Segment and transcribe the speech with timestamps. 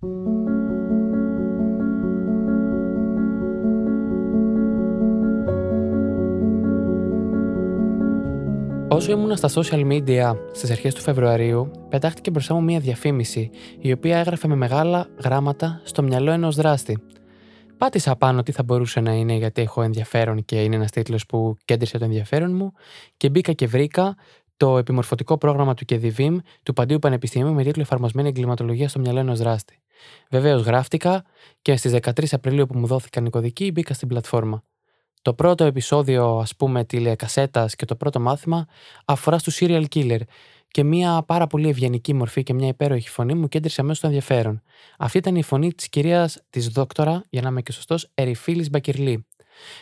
[0.00, 0.10] Όσο
[9.12, 14.18] ήμουν στα social media στις αρχές του Φεβρουαρίου, πετάχτηκε μπροστά μου μία διαφήμιση, η οποία
[14.18, 16.98] έγραφε με μεγάλα γράμματα στο μυαλό ενός δράστη.
[17.78, 21.56] Πάτησα πάνω τι θα μπορούσε να είναι, γιατί έχω ενδιαφέρον και είναι ένας τίτλος που
[21.64, 22.72] κέντρισε το ενδιαφέρον μου,
[23.16, 24.16] και μπήκα και βρήκα
[24.56, 29.38] το επιμορφωτικό πρόγραμμα του ΚΕΔΙΒΙΜ του Παντίου Πανεπιστημίου με τίτλο Εφαρμοσμένη Εγκληματολογία στο μυαλό ενός
[29.38, 29.78] δράστη.
[30.30, 31.24] Βεβαίως γράφτηκα
[31.62, 34.62] και στις 13 Απριλίου που μου δόθηκαν οι κωδικοί μπήκα στην πλατφόρμα.
[35.22, 38.66] Το πρώτο επεισόδιο, ας πούμε, τηλεκασέτας και το πρώτο μάθημα
[39.04, 40.20] αφορά στο serial killer
[40.68, 44.62] και μια πάρα πολύ ευγενική μορφή και μια υπέροχη φωνή μου κέντρισε αμέσως το ενδιαφέρον.
[44.98, 49.26] Αυτή ήταν η φωνή της κυρίας της δόκτωρα, για να είμαι και σωστός, Ερυφίλης Μπακυρλή.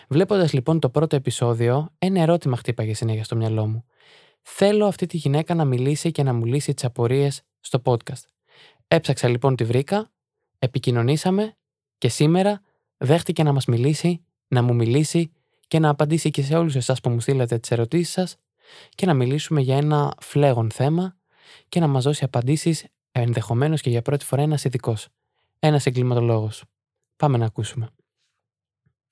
[0.09, 3.85] Βλέποντας λοιπόν το πρώτο επεισόδιο, ένα ερώτημα χτύπαγε συνέχεια στο μυαλό μου.
[4.43, 8.36] Θέλω αυτή τη γυναίκα να μιλήσει και να μου λύσει τις απορίες στο podcast.
[8.89, 10.11] Έψαξα λοιπόν τη βρήκα,
[10.59, 11.57] επικοινωνήσαμε
[11.99, 12.61] και σήμερα
[12.97, 15.33] δέχτηκε να μας μιλήσει, να μου μιλήσει
[15.69, 18.37] και να απαντήσει και σε όλους εσάς που μου στείλατε τις ερωτήσεις σας
[18.95, 21.17] και να μιλήσουμε για ένα φλέγον θέμα
[21.69, 25.09] και να μας δώσει απαντήσεις ενδεχομένως και για πρώτη φορά ένας ειδικός,
[25.59, 26.65] ένας εγκληματολόγος.
[27.17, 27.89] Πάμε να ακούσουμε.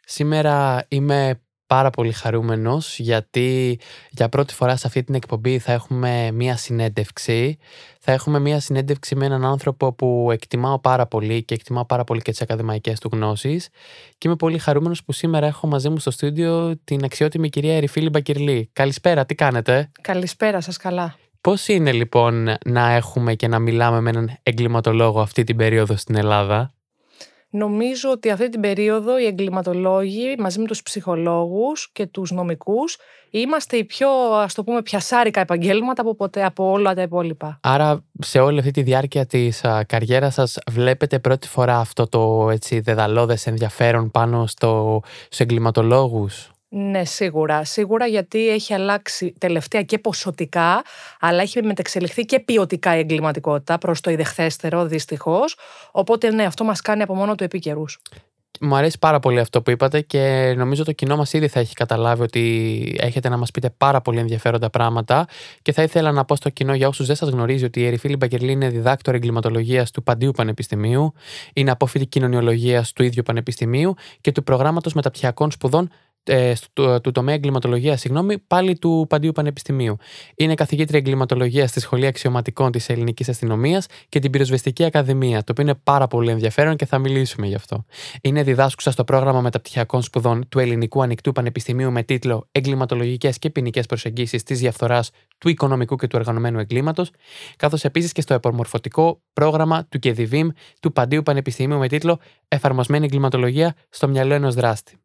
[0.05, 1.44] Σήμερα είμαι
[1.75, 3.79] πάρα πολύ χαρούμενος γιατί
[4.11, 7.59] για πρώτη φορά σε αυτή την εκπομπή θα έχουμε μία συνέντευξη.
[7.99, 12.23] Θα έχουμε μία συνέντευξη με έναν άνθρωπο που εκτιμάω πάρα πολύ και εκτιμάω πάρα πολύ
[12.23, 13.69] και τις ακαδημαϊκές του γνώσεις
[14.19, 18.09] και είμαι πολύ χαρούμενος που σήμερα έχω μαζί μου στο στούντιο την αξιότιμη κυρία Ερυφίλη
[18.09, 18.71] Μπακυρλή.
[18.73, 21.17] Καλησπέρα, τι κάνετε; Καλησπέρα σας, καλά.
[21.41, 26.17] Πώς είναι λοιπόν να έχουμε και να μιλάμε με έναν εγκληματολόγο αυτή την περίοδο στην
[26.17, 26.73] Ελλάδα;
[27.57, 32.97] Νομίζω ότι αυτή την περίοδο οι εγκληματολόγοι μαζί με τους ψυχολόγους και τους νομικούς
[33.31, 37.59] είμαστε οι πιο ας το πούμε πιασάρικα επαγγέλματα από ποτέ από όλα τα υπόλοιπα.
[37.63, 42.51] Άρα σε όλη αυτή τη διάρκεια της α, καριέρας σας βλέπετε πρώτη φορά αυτό το
[42.51, 47.65] έτσι δεδαλώδες ενδιαφέρον πάνω στο, στους εγκληματολόγους; Ναι, σίγουρα.
[47.65, 50.83] Σίγουρα γιατί έχει αλλάξει τελευταία και ποσοτικά,
[51.21, 55.57] αλλά έχει μετεξελιχθεί και ποιοτικά η εγκληματικότητα προς το ιδεχθέστερο, δυστυχώς.
[55.91, 57.99] Οπότε, ναι, αυτό μας κάνει από μόνο του επίκαιρους.
[58.61, 61.75] Μου αρέσει πάρα πολύ αυτό που είπατε και νομίζω το κοινό μας ήδη θα έχει
[61.75, 65.27] καταλάβει ότι έχετε να μας πείτε πάρα πολύ ενδιαφέροντα πράγματα.
[65.63, 68.17] Και θα ήθελα να πω στο κοινό, για όσους δεν σας γνωρίζει, ότι η Ερυφίλη
[68.17, 71.13] Μπακερλή είναι διδάκτορ εγκληματολογίας του Παντίου Πανεπιστημίου,
[71.53, 75.91] είναι απόφοιτη κοινωνιολογίας του ίδιου Πανεπιστημίου και του προγράμματος μεταπτυχιακών σπουδών
[76.25, 79.97] ε, του, του τομέα εγκληματολογίας, συγγνώμη, πάλι του Παντίου Πανεπιστημίου.
[80.37, 85.65] Είναι καθηγήτρια εγκληματολογίας στη Σχολή Αξιωματικών της Ελληνικής Αστυνομίας και την Πυροσβεστική Ακαδημία, το οποίο
[85.65, 87.85] είναι πάρα πολύ ενδιαφέρον και θα μιλήσουμε γι' αυτό.
[88.23, 93.87] Είναι διδάσκουσα στο πρόγραμμα μεταπτυχιακών σπουδών του Ελληνικού Ανοιχτού Πανεπιστημίου με τίτλο Εγκληματολογικές και ποινικές
[93.87, 97.11] προσεγγίσεις της διαφθοράς του οικονομικού και του οργανωμένου εγκλήματος,
[97.57, 100.49] καθώς επίσης και στο επομορφωτικό πρόγραμμα του ΚΕΔΙΒΙΜ
[100.81, 102.19] του Παντίου Πανεπιστημίου με τίτλο
[102.49, 104.99] Εφαρμοσμένη εγκληματολογία στο μυαλό ενός δράστη.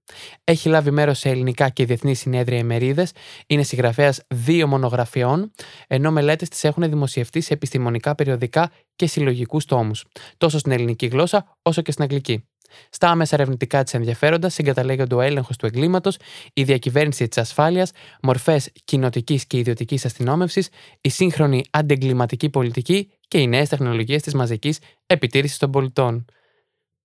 [0.44, 3.08] Έχει λάβει μέρος σε ελληνικά και διεθνή συνέδρια ημερίδε,
[3.48, 5.52] είναι συγγραφέας δύο μονογραφιών,
[5.88, 10.06] ενώ μελέτες τη έχουν δημοσιευτεί σε επιστημονικά περιοδικά και συλλογικούς τόμους,
[10.38, 12.44] τόσο στην ελληνική γλώσσα όσο και στην αγγλική.
[12.90, 16.18] Στα άμεσα ερευνητικά της ενδιαφέροντας συγκαταλέγονται ο έλεγχος του εγκλήματος,
[16.54, 17.92] η διακυβέρνηση της ασφάλειας,
[18.22, 20.70] μορφές κοινοτικής και ιδιωτικής αστυνόμευσης,
[21.02, 26.26] η σύγχρονη αντεγκληματική πολιτική και οι νέες τεχνολογίες της μαζικής επιτήρησης των πολιτών.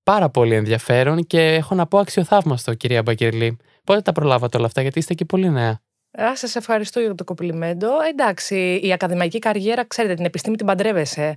[0.05, 3.57] Πάρα πολύ ενδιαφέρον και έχω να πω αξιοθαύμαστο, κυρία Μπακερλή.
[3.85, 5.81] Πότε τα προλάβατε όλα αυτά, γιατί είστε και πολύ νέα.
[6.23, 7.89] Α, σας ευχαριστώ για το κοπλιμέντο.
[8.11, 11.35] Εντάξει, η ακαδημαϊκή καριέρα, ξέρετε, την επιστήμη την παντρεύεσαι.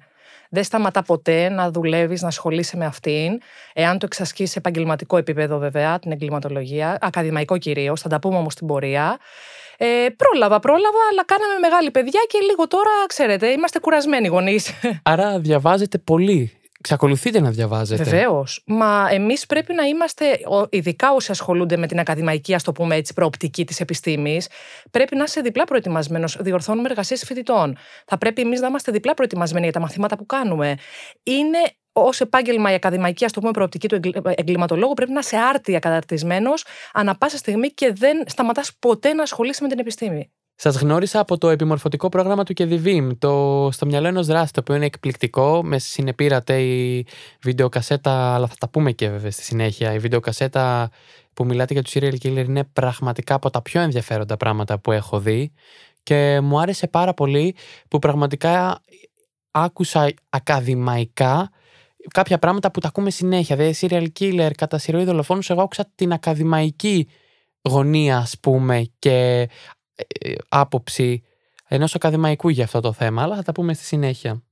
[0.50, 3.39] Δεν σταματά ποτέ να δουλεύεις, να ασχολείσαι με αυτήν.
[3.73, 8.53] Εάν το εξασκείς σε επαγγελματικό επίπεδο, βέβαια, την εγκληματολογία, ακαδημαϊκό κυρίως, θα τα πούμε όμως
[8.53, 9.17] στην πορεία.
[9.78, 9.85] Ε,
[10.16, 14.72] πρόλαβα, πρόλαβα, αλλά κάναμε μεγάλη παιδιά και λίγο τώρα, ξέρετε, είμαστε κουρασμένοι γονείς.
[15.03, 16.51] Άρα διαβάζετε πολύ.
[16.87, 18.03] Ξακολουθείτε να διαβάζετε.
[18.03, 18.63] Βεβαίως.
[18.65, 20.39] Μα εμείς πρέπει να είμαστε,
[20.69, 24.49] ειδικά όσοι ασχολούνται με την ακαδημαϊκή, ας το πούμε έτσι, προοπτική της επιστήμης,
[24.91, 26.37] πρέπει να είσαι διπλά προετοιμασμένος.
[26.39, 27.77] Διορθώνουμε εργασίες φοιτητών.
[28.05, 30.75] Θα πρέπει εμείς να είμαστε διπλά προετοιμασμένοι για τα μαθήματα που κάνουμε.
[31.23, 31.57] Είναι
[31.91, 33.99] ως επάγγελμα η ακαδημαϊκή, ας το πούμε, προοπτική του
[34.35, 39.63] εγκληματολόγου, πρέπει να είσαι άρτια καταρτισμένος ανα πάσα στιγμή και δεν σταματάς ποτέ να ασχολείσαι
[39.63, 40.31] με την επιστήμη.
[40.59, 44.75] Σας γνώρισα από το επιμορφωτικό πρόγραμμα του ΚΕΔΙΒΙΜ, το στο μυαλό ενός δράστη, το οποίο
[44.75, 45.63] είναι εκπληκτικό.
[45.63, 47.05] Με συνεπήρατε η
[47.41, 49.93] βιντεοκασέτα, αλλά θα τα πούμε και βέβαια στη συνέχεια.
[49.93, 50.89] Η βιντεοκασέτα
[51.33, 55.19] που μιλάτε για τους serial killer είναι πραγματικά από τα πιο ενδιαφέροντα πράγματα που έχω
[55.19, 55.51] δει.
[56.03, 57.55] Και μου άρεσε πάρα πολύ
[57.87, 58.81] που πραγματικά
[59.51, 61.49] άκουσα ακαδημαϊκά
[62.13, 63.55] κάποια πράγματα που τα ακούμε συνέχεια.
[63.55, 67.07] Δηλαδή, serial killer, κατά συρροή δολοφόνου, εγώ άκουσα την ακαδημαϊκή
[67.61, 69.45] γωνία, ας πούμε, και ε,
[70.49, 71.23] άποψη
[71.67, 74.44] ενός ακαδημαϊκού για αυτό το θέμα, αλλά θα τα πούμε στη συνέχεια.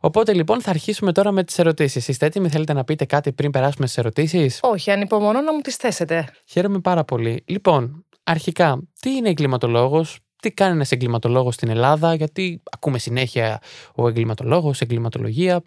[0.00, 2.08] Οπότε λοιπόν θα αρχίσουμε τώρα με τις ερωτήσεις.
[2.08, 5.76] Είστε έτοιμοι, θέλετε να πείτε κάτι πριν περάσουμε στις ερωτήσεις; Όχι, ανυπομονώ να μου τις
[5.76, 6.28] θέσετε.
[6.46, 7.44] Χαίρομαι πάρα πολύ.
[7.46, 13.60] Λοιπόν, αρχικά, τι είναι εγκληματολόγος, τι κάνει ένας εγκληματολόγος στην Ελλάδα, γιατί ακούμε συνέχεια
[13.94, 15.62] ο εγκληματολόγος, εγκληματολογία.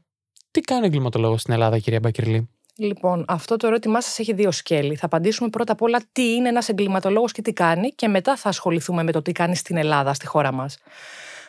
[0.51, 2.49] Τι κάνει ο εγκληματολόγος στην Ελλάδα, κυρία Μπακερλή.
[2.81, 4.95] Λοιπόν, αυτό το ερώτημά σας έχει δύο σκέλη.
[4.95, 8.49] Θα απαντήσουμε πρώτα απ' όλα τι είναι ένας εγκληματολόγος και τι κάνει, και μετά θα
[8.49, 10.77] ασχοληθούμε με το τι κάνει στην Ελλάδα, στη χώρα μας.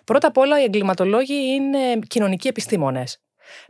[0.05, 3.21] Πρώτα απ' όλα, οι εγκληματολόγοι είναι κοινωνικοί επιστήμονες.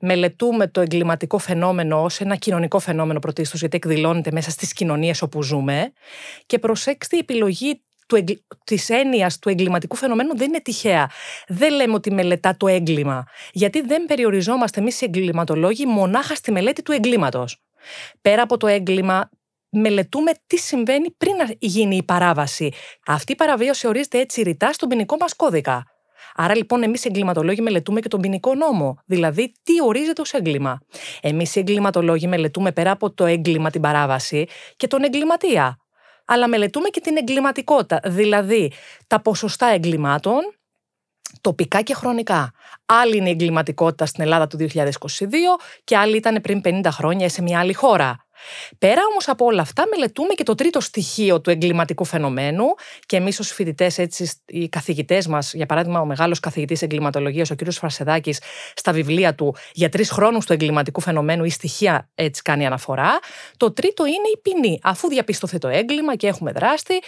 [0.00, 5.42] Μελετούμε το εγκληματικό φαινόμενο ως ένα κοινωνικό φαινόμενο πρωτίστως, γιατί εκδηλώνεται μέσα στις κοινωνίες όπου
[5.42, 5.92] ζούμε.
[6.46, 7.82] Και προσέξτε, η επιλογή
[8.64, 11.10] της έννοιας του εγκληματικού φαινομένου δεν είναι τυχαία.
[11.48, 13.24] Δεν λέμε ότι μελετά το έγκλημα.
[13.52, 17.62] Γιατί δεν περιοριζόμαστε εμείς οι εγκληματολόγοι μονάχα στη μελέτη του εγκλήματος.
[18.22, 19.30] Πέρα από το έγκλημα,
[19.70, 22.72] μελετούμε τι συμβαίνει πριν να γίνει η παράβαση.
[23.06, 25.84] Αυτή η παραβίαση ορίζεται έτσι ρητά στον ποινικό μας κώδικα.
[26.34, 30.78] Άρα λοιπόν, εμείς οι εγκληματολόγοι μελετούμε και τον ποινικό νόμο, δηλαδή τι ορίζεται ως έγκλημα.
[31.20, 34.46] Εμείς οι εγκληματολόγοι μελετούμε πέρα από το έγκλημα, την παράβαση
[34.76, 35.78] και τον εγκληματία
[36.32, 38.72] αλλά μελετούμε και την εγκληματικότητα, δηλαδή
[39.06, 40.40] τα ποσοστά εγκλημάτων,
[41.40, 42.52] τοπικά και χρονικά.
[42.86, 44.82] Άλλη είναι η εγκληματικότητα στην Ελλάδα του 2022
[45.84, 48.26] και άλλη ήταν πριν 50 χρόνια σε μια άλλη χώρα.
[48.78, 52.64] Πέρα όμως από όλα αυτά μελετούμε και το τρίτο στοιχείο του εγκληματικού φαινομένου
[53.06, 57.54] και εμείς ως φοιτητές, έτσι οι καθηγητές μας, για παράδειγμα ο μεγάλος καθηγητής εγκληματολογίας ο
[57.54, 57.72] κ.
[57.72, 58.40] Φρασεδάκης
[58.74, 63.18] στα βιβλία του για τρεις χρόνους του εγκληματικού φαινομένου ή στοιχεία έτσι κάνει αναφορά,
[63.56, 64.78] το τρίτο είναι η ποινή.
[64.82, 67.00] Αφού διαπιστωθεί το έγκλημα και έχουμε δράστη,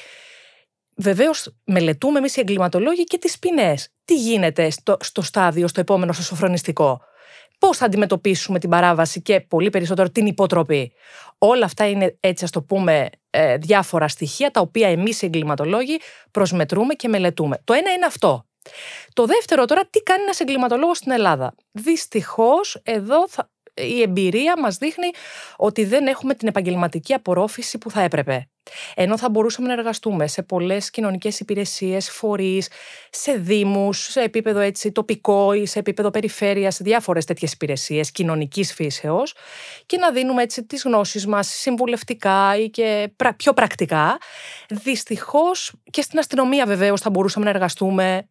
[0.96, 3.88] Βεβαίως, μελετούμε εμείς οι εγκληματολόγοι και τις ποινές.
[4.04, 7.00] Τι γίνεται στο, στο στάδιο, στο επόμενο, στο σοφρονιστικό;
[7.66, 10.92] Πώς θα αντιμετωπίσουμε την παράβαση και πολύ περισσότερο την υποτροπή.
[11.38, 16.00] Όλα αυτά είναι έτσι, ας το πούμε, ε, διάφορα στοιχεία τα οποία εμείς οι εγκληματολόγοι
[16.30, 17.56] προσμετρούμε και μελετούμε.
[17.64, 18.46] Το ένα είναι αυτό.
[19.12, 21.54] Το δεύτερο τώρα, τι κάνει ένας εγκληματολόγος στην Ελλάδα.
[21.72, 25.10] Δυστυχώς, εδώ θα, η εμπειρία μας δείχνει
[25.56, 28.46] ότι δεν έχουμε την επαγγελματική απορρόφηση που θα έπρεπε.
[28.94, 32.68] Ενώ θα μπορούσαμε να εργαστούμε σε πολλές κοινωνικές υπηρεσίες, φορείς,
[33.10, 38.74] σε δήμους, σε επίπεδο έτσι τοπικό ή σε επίπεδο περιφέρειας, σε διάφορες τέτοιες υπηρεσίες κοινωνικής
[38.74, 39.34] φύσεως
[39.86, 44.18] και να δίνουμε έτσι τις γνώσεις μας συμβουλευτικά ή και πιο πρακτικά.
[44.68, 48.28] Δυστυχώς και στην αστυνομία βεβαίως θα μπορούσαμε να εργαστούμε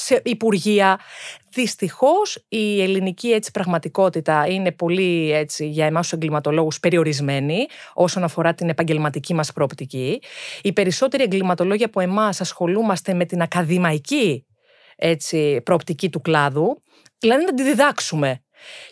[0.00, 1.00] σε υπουργεία.
[1.52, 8.54] Δυστυχώς η ελληνική έτσι, πραγματικότητα είναι πολύ έτσι, για εμάς του εγκληματολόγους περιορισμένη όσον αφορά
[8.54, 10.22] την επαγγελματική μας προοπτική.
[10.62, 14.46] Οι περισσότεροι εγκληματολόγοι από εμάς ασχολούμαστε με την ακαδημαϊκή
[14.96, 16.82] έτσι, προοπτική του κλάδου,
[17.18, 18.42] δηλαδή να τη διδάξουμε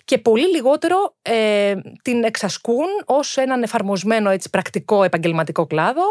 [0.04, 6.02] και πολύ λιγότερο ε, την εξασκούν ως έναν εφαρμοσμένο έτσι, πρακτικό επαγγελματικό κλάδο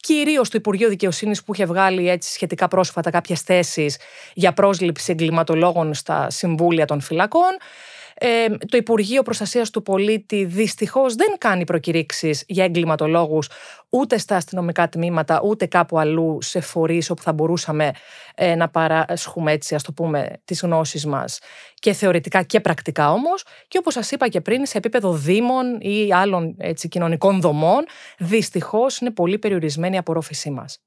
[0.00, 3.96] κυρίως το Υπουργείο Δικαιοσύνης που είχε βγάλει έτσι σχετικά πρόσφατα κάποιες θέσεις
[4.34, 7.56] για πρόσληψη εγκληματολόγων στα συμβούλια των φυλακών.
[8.20, 13.48] Ε, το Υπουργείο Προστασίας του Πολίτη δυστυχώς δεν κάνει προκηρύξεις για εγκληματολόγους
[13.88, 17.90] ούτε στα αστυνομικά τμήματα, ούτε κάπου αλλού σε φορείς όπου θα μπορούσαμε
[18.34, 21.38] ε, να παράσχουμε έτσι, ας το πούμε, τις γνώσεις μας
[21.74, 23.44] και θεωρητικά και πρακτικά όμως.
[23.68, 27.84] Και όπως σας είπα και πριν, σε επίπεδο δήμων ή άλλων έτσι, κοινωνικών δομών,
[28.18, 30.78] δυστυχώς είναι πολύ περιορισμένη η απορρόφησή μας.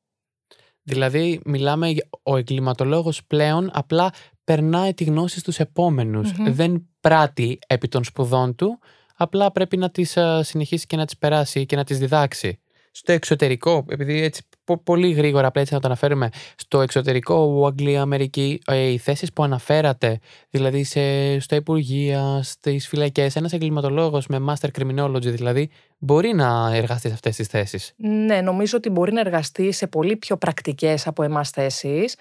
[0.84, 1.94] Δηλαδή, μιλάμε,
[2.24, 4.14] ο εγκληματολόγος πλέον απλά
[4.44, 8.80] περνάει τη γνώση στους επομενους Δεν πράττει επί των σπουδών του,
[9.16, 12.60] απλά πρέπει να τις συνεχίσει και να τις περάσει και να τις διδάξει.
[12.94, 14.42] Στο εξωτερικό, επειδή έτσι
[14.84, 19.44] πολύ γρήγορα απλά έτσι να το αναφέρουμε, στο εξωτερικό, Αγγλία, Αμερική, ε, οι θέσεις που
[19.44, 26.72] αναφέρατε, δηλαδή σε, στα Υπουργεία, στις φυλακές, ένας εγκληματολόγος με Master Criminology δηλαδή, μπορεί να
[26.76, 31.08] εργαστεί σε αυτές τις θέσεις; Ναι, νομίζω ότι μπορεί να εργαστεί σε πολύ πιο πρακτικές
[31.08, 32.16] από εμάς θέσεις.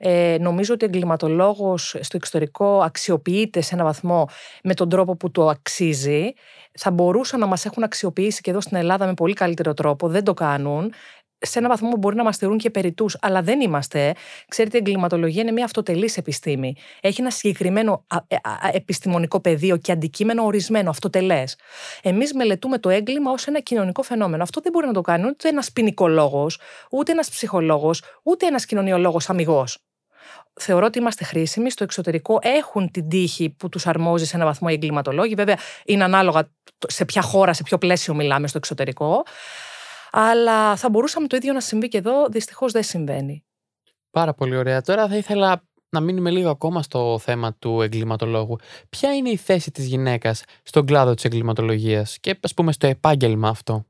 [0.00, 4.28] Ε, νομίζω ότι ο εγκληματολόγος στο εξωτερικό αξιοποιείται σε ένα βαθμό
[4.62, 6.32] με τον τρόπο που το αξίζει.
[6.72, 10.08] Θα μπορούσαν να μας έχουν αξιοποιήσει και εδώ στην Ελλάδα με πολύ καλύτερο τρόπο.
[10.08, 10.92] Δεν το κάνουν
[11.40, 14.14] σε ένα βαθμό μπορεί να μας θεωρούν και περιτού, αλλά δεν είμαστε.
[14.48, 16.76] Ξέρετε, η εγκληματολογία είναι μια αυτοτελής επιστήμη.
[17.00, 18.36] Έχει ένα συγκεκριμένο ε,
[18.72, 21.56] επιστημονικό πεδίο και αντικείμενο ορισμένο, αυτοτελές.
[22.02, 24.42] Εμείς μελετούμε το έγκλημα ως ένα κοινωνικό φαινόμενο.
[24.42, 29.30] Αυτό δεν μπορεί να το κάνει ούτε ένας ποινικολόγος, ούτε ένας ψυχολόγος, ούτε ένας κοινωνιολόγος
[29.30, 29.87] αμυγός
[30.60, 31.70] θεωρώ ότι είμαστε χρήσιμοι.
[31.70, 35.34] Στο εξωτερικό έχουν την τύχη που τους αρμόζει σε ένα βαθμό οι εγκληματολόγοι.
[35.34, 36.50] Βέβαια, είναι ανάλογα
[36.86, 39.22] σε ποια χώρα, σε ποιο πλαίσιο μιλάμε στο εξωτερικό.
[40.10, 42.26] Αλλά θα μπορούσαμε το ίδιο να συμβεί και εδώ.
[42.28, 43.44] Δυστυχώς δεν συμβαίνει.
[44.10, 44.80] Πάρα πολύ ωραία.
[44.80, 48.56] Τώρα θα ήθελα να μείνουμε λίγο ακόμα στο θέμα του εγκληματολόγου.
[48.90, 53.48] Ποια είναι η θέση της γυναίκας στον κλάδο της εγκληματολογίας; Και ας πούμε στο επάγγελμα
[53.48, 53.86] αυτό.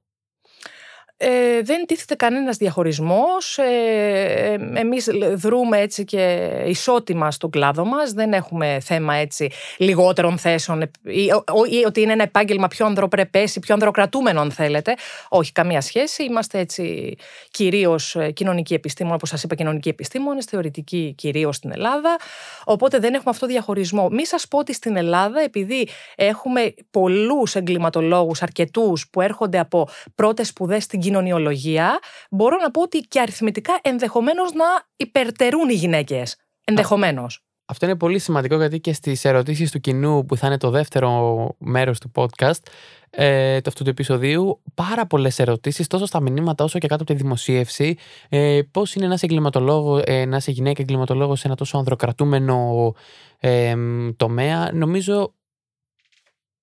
[1.20, 3.58] Ε, δεν τίθεται κανένας διαχωρισμός.
[3.58, 8.12] Ε, εμείς δρούμε έτσι και ισότιμα στον κλάδο μας.
[8.12, 11.25] Δεν έχουμε θέμα έτσι λιγότερων θέσεων ή,
[11.70, 14.94] ή ότι είναι ένα επάγγελμα πιο ανδροπρεπές ή πιο ανδροκρατούμενο αν θέλετε.
[15.28, 16.25] Όχι, καμία σχέση.
[16.25, 17.16] Είμαστε έτσι
[17.50, 22.16] κυρίως ε, κοινωνικοί επιστήμονες, όπως σας είπα κοινωνικοί επιστήμονες, θεωρητικοί κυρίως στην Ελλάδα.
[22.64, 24.08] Οπότε δεν έχουμε αυτό διαχωρισμό.
[24.08, 30.48] Μη σας πω ότι στην Ελλάδα, επειδή έχουμε πολλούς εγκληματολόγους, αρκετούς που έρχονται από πρώτες
[30.48, 31.98] σπουδές στην κοινωνιολογία,
[32.30, 34.64] μπορώ να πω ότι και αριθμητικά ενδεχομένως να
[34.96, 36.36] υπερτερούν οι γυναίκες.
[36.64, 37.42] Ενδεχομένως.
[37.70, 41.48] Αυτό είναι πολύ σημαντικό γιατί και στις ερωτήσεις του κοινού, που θα είναι το δεύτερο
[41.58, 42.62] μέρος του podcast,
[43.10, 47.12] ε, του αυτού του επεισοδίου, πάρα πολλές ερωτήσεις, τόσο στα μηνύματα όσο και κάτω από
[47.12, 47.96] τη δημοσίευση.
[48.28, 52.92] Ε, Πώς είναι ένα εγκληματολόγο, ε, να είσαι γυναίκα εγκληματολόγος σε ένα τόσο ανδροκρατούμενο
[53.38, 53.74] ε,
[54.16, 54.70] τομέα.
[54.72, 55.34] Νομίζω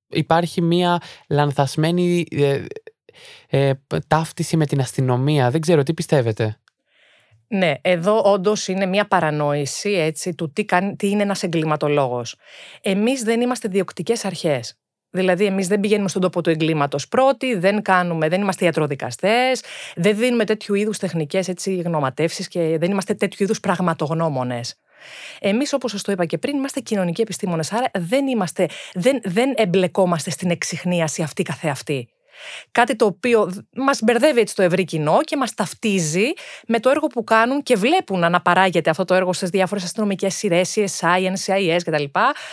[0.07, 2.25] υπάρχει μια λανθασμένη
[3.49, 3.75] ε, ε,
[4.07, 5.51] ταύτιση με την αστυνομία.
[5.51, 6.59] Δεν ξέρω, τι πιστεύετε;
[7.47, 12.35] Ναι, εδώ όντως είναι μια παρανόηση έτσι, του τι, κάνει, τι είναι ένας εγκληματολόγος.
[12.81, 14.77] Εμείς δεν είμαστε διοκτικές αρχές.
[15.09, 19.63] Δηλαδή, εμείς δεν πηγαίνουμε στον τόπο του εγκλήματος πρώτοι, δεν, κάνουμε, δεν είμαστε ιατροδικαστές,
[19.95, 24.79] δεν δίνουμε τέτοιου είδους τεχνικές γνωματεύσεις και δεν είμαστε τέτοιου είδους πραγματογνώμονες.
[25.39, 27.71] Εμείς, όπως σας το είπα και πριν, είμαστε κοινωνικοί επιστήμονες.
[27.71, 32.09] Άρα δεν, είμαστε, δεν, δεν εμπλεκόμαστε στην εξυχνίαση αυτή καθεαυτή.
[32.71, 36.33] Κάτι το οποίο μας μπερδεύει έτσι το ευρύ κοινό και μας ταυτίζει
[36.67, 40.35] με το έργο που κάνουν και βλέπουν να αναπαράγεται αυτό το έργο στις διάφορες αστυνομικές
[40.35, 42.03] σειρές, CSI, NCIS κτλ.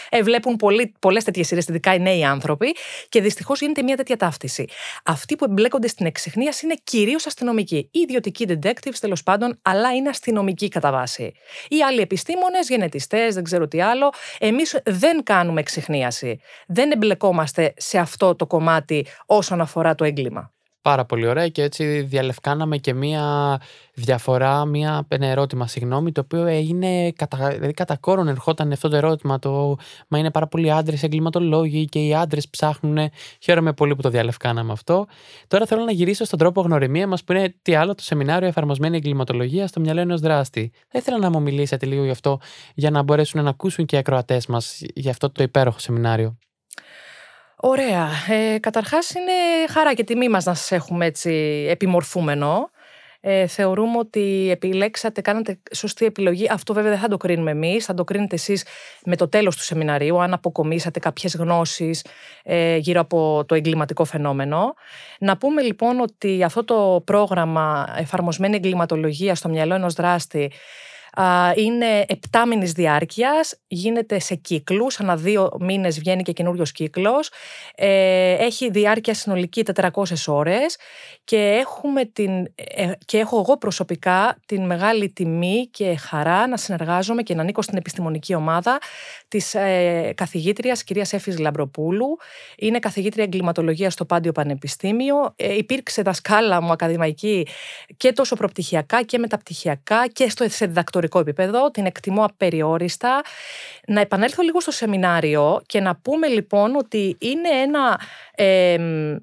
[0.09, 0.57] Ε, βλέπουν
[0.99, 2.75] πολλές τέτοιες σειρές, ειδικά οι νέοι άνθρωποι,
[3.09, 4.65] και δυστυχώς γίνεται μια τέτοια ταύτιση.
[5.05, 7.89] Αυτοί που εμπλέκονται στην εξυχνίαση είναι κυρίως αστυνομικοί.
[7.91, 11.33] Οι ιδιωτικοί detectives τέλος πάντων, αλλά είναι αστυνομικοί κατά βάση.
[11.69, 14.13] Οι άλλοι επιστήμονες, γενετιστές, δεν ξέρω τι άλλο.
[14.39, 16.41] Εμείς δεν κάνουμε εξυχνίαση.
[16.67, 20.53] Δεν εμπλεκόμαστε σε αυτό το κομμάτι όσον αφορά αφορά το έγκλημα.
[20.83, 23.61] Πάρα πολύ ωραία και έτσι διαλευκάναμε και μία
[23.95, 28.97] διαφορά, μία, ένα ερώτημα, συγγνώμη, το οποίο έγινε κατά, δηλαδή κατά κόρον ερχόταν αυτό το
[28.97, 29.77] ερώτημα, το
[30.09, 32.99] μα είναι πάρα πολλοί άντρες εγκληματολόγοι και οι άντρες ψάχνουν.
[33.41, 35.07] Χαίρομαι πολύ που το διαλευκάναμε αυτό.
[35.49, 38.97] Τώρα θέλω να γυρίσω στον τρόπο γνωριμία μας που είναι τι άλλο το σεμινάριο Εφαρμοσμένη
[38.97, 40.73] Εγκληματολογία στο μυαλό ενός δράστη.
[40.89, 42.41] Θα ήθελα να μου μιλήσετε λίγο γι' αυτό
[42.75, 46.39] για να μπορέσουν να ακούσουν και οι ακροατές μας για αυτό το υπέροχο σεμινάριο.
[47.65, 48.09] Ωραία.
[48.29, 49.33] Ε, καταρχάς είναι
[49.71, 51.31] χαρά και τιμή μας να σας έχουμε έτσι
[51.69, 52.71] επιμορφούμενο.
[53.21, 56.49] Ε, θεωρούμε ότι επιλέξατε, κάνατε σωστή επιλογή.
[56.51, 58.65] Αυτό βέβαια δεν θα το κρίνουμε εμείς, θα το κρίνετε εσείς
[59.05, 62.05] με το τέλος του σεμιναρίου, αν αποκομίσατε κάποιες γνώσεις
[62.43, 64.75] ε, γύρω από το εγκληματικό φαινόμενο.
[65.19, 70.51] Να πούμε λοιπόν ότι αυτό το πρόγραμμα εφαρμοσμένη εγκληματολογία στο μυαλό ενός δράστη
[71.57, 77.31] είναι επτάμινης διάρκειας, γίνεται σε κύκλους, ανά δύο μήνες βγαίνει και καινούριος κύκλος.
[77.75, 80.77] Ε, έχει διάρκεια συνολική 400 ώρες
[81.25, 87.23] και, έχουμε την, ε, και έχω εγώ προσωπικά την μεγάλη τιμή και χαρά να συνεργάζομαι
[87.23, 88.79] και να ανήκω στην επιστημονική ομάδα
[89.29, 92.17] της ε, καθηγήτριας κυρίας Έφης Λαμπροπούλου.
[92.57, 95.35] Είναι καθηγήτρια εγκληματολογίας στο Πάντιο Πανεπιστήμιο.
[95.37, 97.47] Ε, υπήρξε δασκάλα μου ακαδημαϊκή
[97.97, 101.71] και τόσο προπτυχιακά και μεταπτυχιακά και στο σε διδακτορικό επίπεδο.
[101.71, 103.23] Την εκτιμώ απεριόριστα.
[103.87, 108.01] Να επανέλθω λίγο στο σεμινάριο και να πούμε λοιπόν ότι είναι ένα
[108.35, 108.77] ε,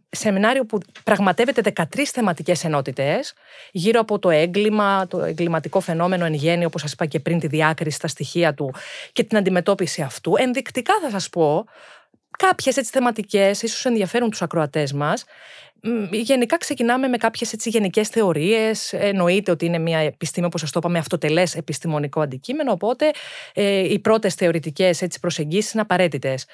[0.09, 3.33] σεμινάριο που πραγματεύεται 13 θεματικές ενότητες
[3.71, 7.47] γύρω από το έγκλημα, το εγκληματικό φαινόμενο εν γέννη, όπως σας είπα και πριν, τη
[7.47, 8.73] διάκριση στα στοιχεία του
[9.11, 10.33] και την αντιμετώπιση αυτού.
[10.37, 11.65] Ενδεικτικά θα σας πω
[12.37, 15.25] κάποιες έτσι θεματικές, ίσως ενδιαφέρουν τους ακροατές μας,
[16.11, 18.93] Γενικά ξεκινάμε με κάποιες γενικές θεωρίες.
[18.93, 22.71] Εννοείται ότι είναι μια επιστήμη, όπως σας το είπαμε, αυτοτελές επιστημονικό αντικείμενο.
[22.71, 23.11] Οπότε
[23.53, 26.45] ε, οι πρώτες θεωρητικές προσεγγίσεις είναι απαραίτητες.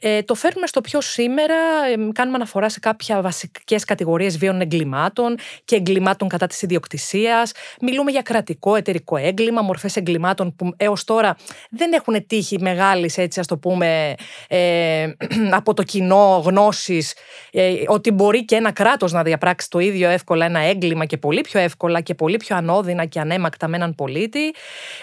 [0.00, 1.54] Ε, το φέρνουμε στο πιο σήμερα.
[1.92, 7.52] Ε, κάνουμε αναφορά σε κάποια βασικές κατηγορίες βίων εγκλημάτων και εγκλημάτων κατά της ιδιοκτησίας.
[7.80, 11.36] Μιλούμε για κρατικό εταιρικό έγκλημα, μορφές εγκλημάτων που έως τώρα
[11.70, 14.14] δεν έχουν τύχει μεγάλης, έτσι ας το πούμε,
[14.48, 15.10] ε,
[15.60, 17.14] από το κοινό γνώσης
[17.50, 21.40] ε, ότι μπορεί και ένα κράτος να διαπράξει το ίδιο εύκολα ένα έγκλημα και πολύ
[21.40, 24.54] πιο εύκολα και πολύ πιο ανώδυνα και ανέμακτα με έναν πολίτη.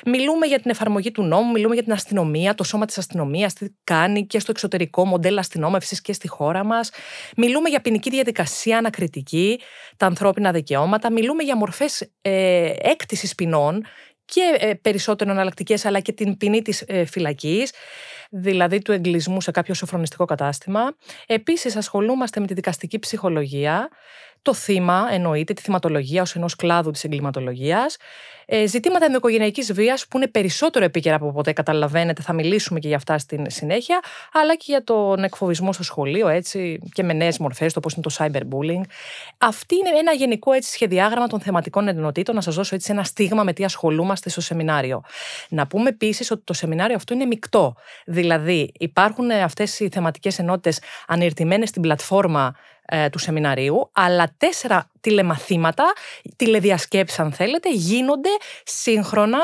[0.06, 3.68] Μιλούμε για την εφαρμογή του νόμου, μιλούμε για την αστυνομία, το σώμα της αστυνομίας, τι
[3.84, 6.92] κάνει και στο εξωτερικό μοντέλο αστυνόμευσης και στη χώρα μας.
[7.38, 9.60] Μιλούμε για ποινική διαδικασία ανακριτική,
[9.98, 11.12] τα ανθρώπινα δικαιώματα.
[11.12, 13.86] Μιλούμε για μορφές ε, έκτηση ποινών
[14.26, 17.72] και ε, περισσότερο εναλλακτικές, αλλά και την ποινή της ε, φυλακής
[18.30, 20.82] δηλαδή του εγκλισμού σε κάποιο σοφρονιστικό κατάστημα.
[21.28, 23.90] Επίσης ασχολούμαστε με τη δικαστική ψυχολογία,
[24.42, 27.98] το θύμα, εννοείται, τη θυματολογία ως ενός κλάδου της εγκληματολογίας.
[28.52, 32.98] Ε, ζητήματα ενδοοικογενειακής βίας που είναι περισσότερο επίκαιρα από ποτέ, καταλαβαίνετε, θα μιλήσουμε και για
[32.98, 34.00] αυτά στην συνέχεια,
[34.34, 38.02] αλλά και για τον εκφοβισμό στο σχολείο, έτσι, και με νέες μορφές, το πώς είναι
[38.02, 38.82] το cyberbullying.
[39.38, 43.44] Αυτή είναι ένα γενικό έτσι, σχεδιάγραμμα των θεματικών ενωτήτων, να σας δώσω έτσι ένα στίγμα
[43.44, 45.04] με τι ασχολούμαστε στο σεμινάριο.
[45.50, 47.76] Να πούμε επίσης ότι το σεμινάριο αυτό είναι μεικτό.
[48.06, 52.56] Δηλαδή, υπάρχουν αυτές οι θεματικές ενότητες ανερτημένες στην πλατφόρμα
[52.92, 55.94] ε, του σεμιναρίου, αλλά τέσσερα τηλεμαθήματα,
[56.36, 58.30] τηλεδιασκέψεις αν θέλετε, γίνονται
[58.64, 59.40] σύγχρονα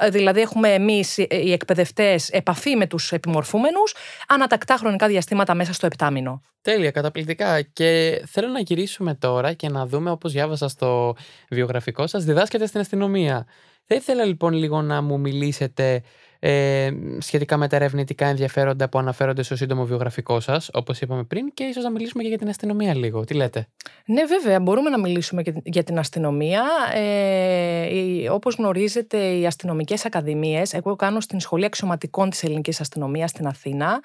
[0.00, 3.94] ε, Δηλαδή, έχουμε εμείς οι εκπαιδευτές επαφή με τους επιμορφούμενους
[4.28, 6.42] ανατακτά χρονικά διαστήματα μέσα στο επτάμινο.
[6.62, 7.62] Τέλεια, καταπληκτικά.
[7.62, 11.14] Και θέλω να γυρίσουμε τώρα και να δούμε, όπως διάβασα στο
[11.50, 13.46] βιογραφικό σας, διδάσκεται στην αστυνομία.
[13.84, 16.02] Θα ήθελα λοιπόν λίγο να μου μιλήσετε
[16.42, 21.52] ε, σχετικά με τα ερευνητικά ενδιαφέροντα που αναφέρονται στο σύντομο βιογραφικό σας, όπως είπαμε πριν,
[21.54, 23.24] και ίσως να μιλήσουμε και για την αστυνομία λίγο.
[23.24, 23.68] Τι λέτε;
[24.04, 26.64] Ναι, βέβαια, μπορούμε να μιλήσουμε και για την αστυνομία.
[26.94, 33.46] Ε, Όπως γνωρίζετε, οι αστυνομικές ακαδημίες, εγώ κάνω στην Σχολή Αξιωματικών της Ελληνικής Αστυνομίας στην
[33.46, 34.00] Αθήνα,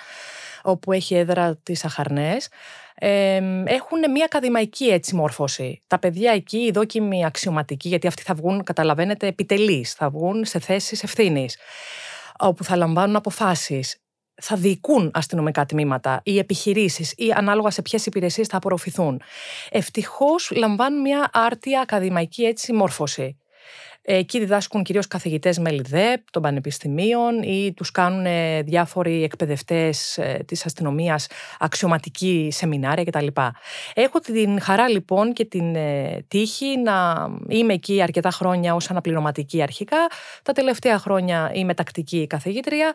[0.63, 2.47] όπου έχει έδρα τις Αχαρνές.
[2.99, 5.81] Ε, έχουν μια ακαδημαϊκή έτσι μόρφωση.
[5.87, 10.59] Τα παιδιά εκεί, οι δόκιμοι αξιωματικοί, γιατί αυτοί θα βγουν, καταλαβαίνετε, επιτελείς, θα βγουν σε
[10.59, 11.57] θέσεις ευθύνης
[12.39, 13.97] όπου θα λαμβάνουν αποφάσεις,
[14.41, 19.21] θα διοικούν αστυνομικά τμήματα ή επιχειρήσεις ή ανάλογα σε ποιες υπηρεσίες θα απορροφηθούν.
[19.69, 23.37] Ευτυχώς λαμβάνουν μια άρτια ακαδημαϊκή έτσι μόρφωση.
[24.07, 28.25] Εκεί διδάσκουν κυρίως καθηγητές με ΛΙΔΕΠ των πανεπιστημίων ή τους κάνουν
[28.65, 31.27] διάφοροι εκπαιδευτές ε, της αστυνομίας,
[31.59, 33.27] αξιωματική σεμινάρια κτλ.
[33.93, 39.61] Έχω την χαρά λοιπόν και την ε, τύχη να είμαι εκεί αρκετά χρόνια ως αναπληρωματική
[39.61, 39.97] αρχικά.
[40.43, 42.93] Τα τελευταία χρόνια είμαι τακτική καθηγήτρια.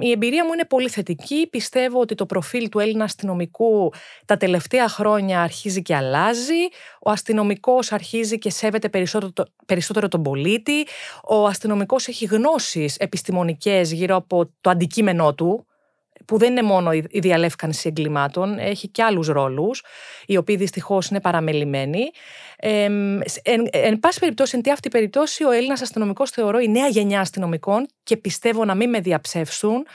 [0.00, 1.48] η εμπειρία μου είναι πολύ θετική.
[1.50, 3.92] Πιστεύω ότι το προφίλ του Έλληνα αστυνομικού
[4.24, 6.62] τα τελευταία χρόνια αρχίζει και αλλάζει.
[7.00, 9.32] Ο αστυνομικός αρχίζει και σέβεται περισσότερο,
[9.66, 10.86] περισσότερο περισσότερο τον πολίτη.
[11.24, 15.66] Ο αστυνομικός έχει γνώσεις επιστημονικές γύρω από το αντικείμενό του,
[16.26, 19.82] που δεν είναι μόνο η διαλεύκανση εγκλημάτων, έχει και άλλους ρόλους,
[20.26, 22.10] οι οποίοι δυστυχώς είναι παραμελημένοι.
[22.56, 22.84] Ε,
[23.42, 27.20] εν, εν πάση περιπτώσει, εν τη αυτή περιπτώσει, ο Έλληνας αστυνομικός θεωρώ η νέα γενιά
[27.20, 29.86] αστυνομικών και πιστεύω να μην με διαψεύσουν,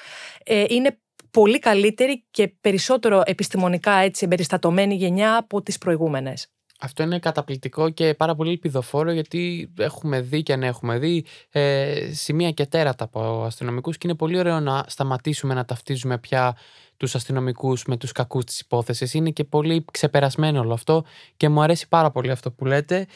[0.44, 1.00] ε, είναι
[1.32, 6.48] πολύ καλύτερη και περισσότερο επιστημονικά έτσι εμπεριστατωμένη γενιά από τις προηγούμενες.
[6.82, 12.10] Αυτό είναι καταπληκτικό και πάρα πολύ ελπιδοφόρο γιατί έχουμε δει και αν έχουμε δει ε,
[12.12, 16.58] σημεία και τέρατα από αστυνομικούς και είναι πολύ ωραίο να σταματήσουμε να ταυτίζουμε πια
[16.98, 19.14] τους αστυνομικούς με τους κακούς της υπόθεσης.
[19.14, 21.04] Είναι και πολύ ξεπερασμένο όλο αυτό
[21.38, 23.08] και μου αρέσει πάρα πολύ αυτό που λέτε.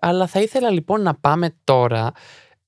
[0.00, 2.12] Αλλά θα ήθελα λοιπόν να πάμε τώρα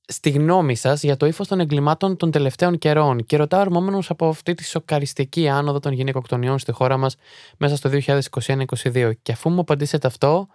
[0.09, 4.29] στη γνώμη σας για το ύφος των εγκλημάτων των τελευταίων καιρών και ρωτάω αρμόμενο από
[4.29, 7.17] αυτή τη σοκαριστική άνοδο των γυναικοκτονιών στη χώρα μας
[7.59, 9.13] μέσα στο 2021-2022.
[9.23, 10.47] Και αφού μου απαντήσετε αυτό,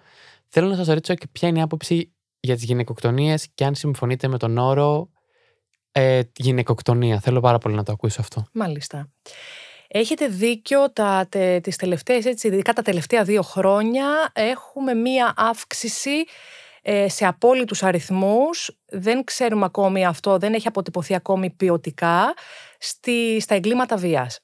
[0.48, 4.28] θέλω να σας ρωτήσω και ποια είναι η άποψη για τις γυναικοκτονίες και αν συμφωνείτε
[4.28, 5.10] με τον όρο
[5.92, 7.20] ε, γυναικοκτονία.
[7.20, 8.46] Θέλω πάρα πολύ να το ακούσω αυτό.
[8.52, 9.10] Μάλιστα.
[9.88, 16.12] Έχετε δίκιο, τα, τε, τις τελευταίες, έτσι, ειδικά τα τελευταία δύο χρόνια έχουμε μία αύξηση
[16.12, 16.24] ε,
[17.08, 22.34] σε απόλυτους αριθμούς, δεν ξέρουμε ακόμη αυτό, δεν έχει αποτυπωθεί ακόμη ποιοτικά,
[22.80, 24.40] στη, στα εγκλήματα βίας.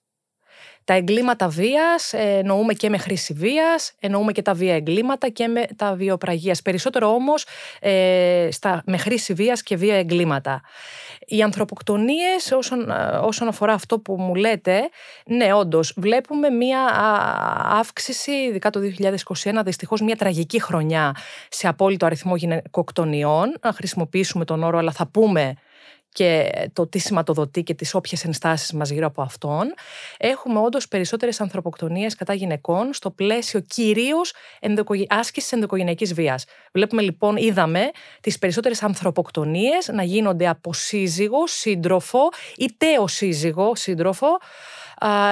[0.84, 5.66] Τα εγκλήματα βίας εννοούμε και με χρήση βίας, εννοούμε και τα βία εγκλήματα και με
[5.76, 6.62] τα βιοπραγίας.
[6.62, 7.46] Περισσότερο όμως
[7.80, 10.62] ε, στα, με χρήση βίας και βία εγκλήματα.
[11.26, 14.90] Οι ανθρωποκτονίες όσον, όσον αφορά αυτό που μου λέτε,
[15.26, 16.80] ναι όντως βλέπουμε μία
[17.80, 18.80] αύξηση, ειδικά το
[19.44, 21.16] 2021, δυστυχώς μία τραγική χρονιά
[21.50, 23.56] σε απόλυτο αριθμό γυναικοκτονιών.
[23.62, 25.56] Να χρησιμοποιήσουμε τον όρο, αλλά θα πούμε
[26.16, 29.74] και το τι σηματοδοτεί και τις όποιες ενστάσεις μας γύρω από αυτόν,
[30.18, 34.34] έχουμε όντως περισσότερες ανθρωποκτονίες κατά γυναικών στο πλαίσιο κυρίως
[35.08, 36.46] άσκησης ενδοκογενειακής βίας.
[36.74, 37.90] Βλέπουμε λοιπόν, είδαμε
[38.22, 44.28] τις περισσότερες ανθρωποκτονίες να γίνονται από σύζυγο, σύντροφο ή τέο σύζυγο, σύντροφο,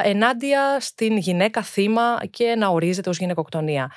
[0.04, 3.92] ενάντια στην γυναίκα θύμα και να ορίζεται ως γυναικοκτονία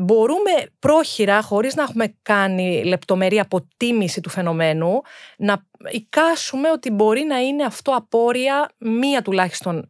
[0.00, 5.00] μπορούμε πρόχειρα, χωρίς να έχουμε κάνει λεπτομερή αποτίμηση του φαινομένου,
[5.36, 9.86] να εικάσουμε ότι μπορεί να είναι αυτό απόρρια μία τουλάχιστον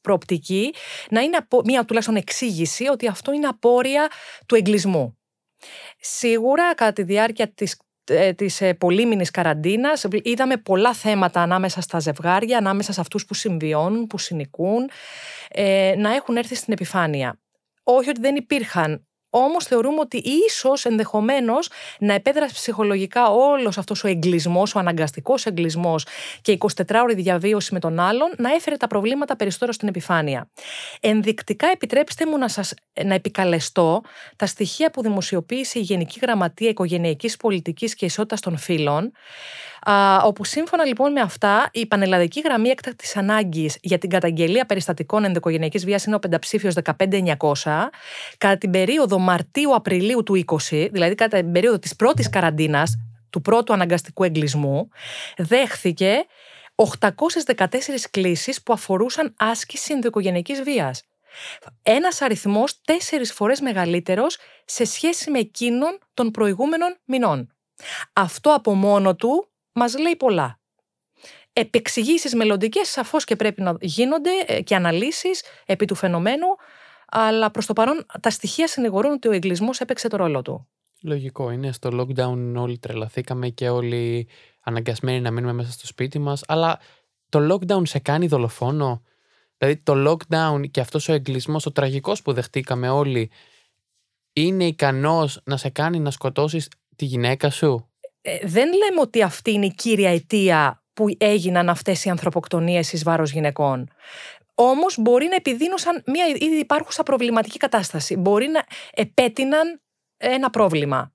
[0.00, 0.74] προοπτική,
[1.10, 4.08] να είναι μία τουλάχιστον εξήγηση ότι αυτό είναι απόρρια
[4.46, 5.18] του εγκλισμού.
[6.00, 7.76] Σίγουρα κατά τη διάρκεια της
[8.10, 13.34] ε, της ε, πολύμηνης καραντίνας είδαμε πολλά θέματα ανάμεσα στα ζευγάρια, ανάμεσα σε αυτούς που
[13.34, 14.90] συμβιώνουν, που συνοικούν,
[15.48, 17.38] ε, να έχουν έρθει στην επιφάνεια
[17.88, 24.08] όχι ότι δεν υπήρχαν όμως θεωρούμε ότι ίσως ενδεχομένως να επέδρασε ψυχολογικά όλος αυτός ο
[24.08, 26.06] εγκλισμός, ο αναγκαστικός εγκλισμός
[26.40, 30.50] και η 24ωρη διαβίωση με τον άλλον να έφερε τα προβλήματα περισσότερο στην επιφάνεια.
[31.00, 34.02] Ενδεικτικά επιτρέψτε μου να σας να επικαλεστώ
[34.36, 39.12] τα στοιχεία που δημοσιοποίησε η Γενική Γραμματεία Οικογενειακής Πολιτικής και Ισότητας των Φύλων
[39.90, 45.24] Α, όπου σύμφωνα λοιπόν με αυτά, η πανελλαδική γραμμή έκτακτης ανάγκης για την καταγγελία περιστατικών
[45.24, 47.90] ενδοοικογενειακή βίας είναι ο πενταψήφιος 15900.
[48.38, 52.96] Κατά την περίοδο Μαρτίου-Απριλίου του 20, δηλαδή κατά την περίοδο της πρώτης καραντίνας,
[53.30, 54.88] του πρώτου αναγκαστικού εγκλισμού,
[55.36, 56.26] δέχθηκε
[56.74, 61.02] 814 κλήσεις που αφορούσαν άσκηση ενδοοικογενειακής βίας.
[61.82, 67.50] Ένας αριθμός τέσσερις φορές μεγαλύτερος σε σχέση με εκείνον των προηγούμενων μηνών.
[68.12, 70.60] Αυτό από μόνο του μας λέει πολλά.
[71.52, 76.46] Επεξηγήσεις μελλοντικές σαφώς και πρέπει να γίνονται ε, και αναλύσεις επί του φαινομένου,
[77.06, 80.68] αλλά προς το παρόν τα στοιχεία συνηγορούν ότι ο εγκλισμός έπαιξε το ρόλο του.
[81.02, 81.72] Λογικό είναι.
[81.72, 84.28] Στο lockdown όλοι τρελαθήκαμε και όλοι
[84.60, 86.78] αναγκασμένοι να μείνουμε μέσα στο σπίτι μας, αλλά
[87.28, 89.02] το lockdown σε κάνει δολοφόνο;
[89.58, 93.30] Δηλαδή το lockdown και αυτός ο εγκλισμός, ο τραγικός που δεχτήκαμε όλοι,
[94.32, 97.85] είναι ικανός να σε κάνει να σκοτώσεις τη γυναίκα σου;
[98.28, 103.02] Ε, δεν λέμε ότι αυτή είναι η κύρια αιτία που έγιναν αυτές οι ανθρωποκτονίες εις
[103.02, 103.88] βάρος γυναικών.
[104.54, 108.16] Όμως μπορεί να επιδίνωσαν μια ήδη υπάρχουσα προβληματική κατάσταση.
[108.16, 109.80] Μπορεί να επέτειναν
[110.16, 111.12] ένα πρόβλημα.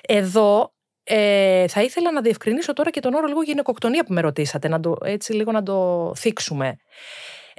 [0.00, 4.68] Εδώ ε, θα ήθελα να διευκρινίσω τώρα και τον όρο λίγο γυναικοκτονία που με ρωτήσατε,
[4.68, 6.76] να το, έτσι λίγο να το θίξουμε.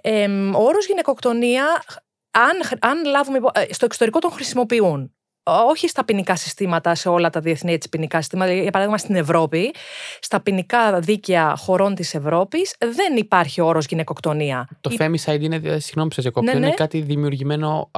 [0.02, 1.84] Ε, ο όρος γυναικοκτονία,
[2.32, 5.17] αν, αν λάβουμε, ε, στο εξωτερικό τον χρησιμοποιούν
[5.48, 8.54] όχι στα ποινικά συστήματα, σε όλα τα διεθνή έτσι, ποινικά συστήματα.
[8.54, 9.74] Για παράδειγμα, στην Ευρώπη,
[10.20, 14.68] στα ποινικά δίκαια χωρών της Ευρώπης, δεν υπάρχει όρος γυναικοκτονία.
[14.82, 14.98] Το Η...
[15.00, 16.66] femicide είναι, ε, συγγνώμη που σας διακόπτω, ναι, ναι.
[16.66, 17.92] είναι κάτι δημιουργημένο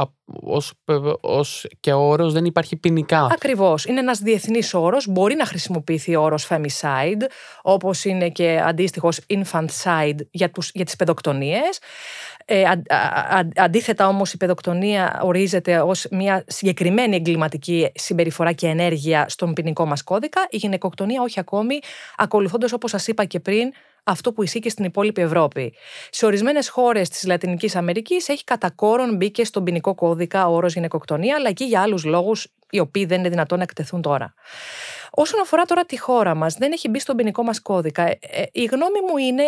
[1.21, 3.27] ως, και όρος, δεν υπάρχει ποινικά.
[3.31, 3.85] Ακριβώς.
[3.85, 5.07] Είναι ένας διεθνής όρος.
[5.07, 7.23] Μπορεί να χρησιμοποιηθεί ο όρος femicide,
[7.61, 11.79] όπως είναι και αντίστοιχος infanticide για, για τις παιδοκτονίες.
[12.51, 12.63] Ε,
[13.55, 20.03] αντίθετα όμως η παιδοκτονία ορίζεται ως μια συγκεκριμένη εγκληματική συμπεριφορά και ενέργεια στον ποινικό μας
[20.03, 21.79] κώδικα, η γυναικοκτονία όχι ακόμη,
[22.17, 23.71] ακολουθώντας όπως σας είπα και πριν
[24.03, 25.73] αυτό που ισχύει και στην υπόλοιπη Ευρώπη.
[26.09, 30.53] Σε ορισμένες χώρες της Λατινικής Αμερικής έχει κατά κόρον μπει και στον ποινικό κώδικα ο
[30.53, 34.33] όρος γυναικοκτονία, αλλά εκεί για άλλους λόγους, οι οποίοι δεν είναι δυνατόν να εκτεθούν τώρα.
[35.11, 38.03] Όσον αφορά τώρα τη χώρα μας, δεν έχει μπει στον ποινικό μας κώδικα.
[38.03, 39.43] Ε, ε, η γνώμη μου είναι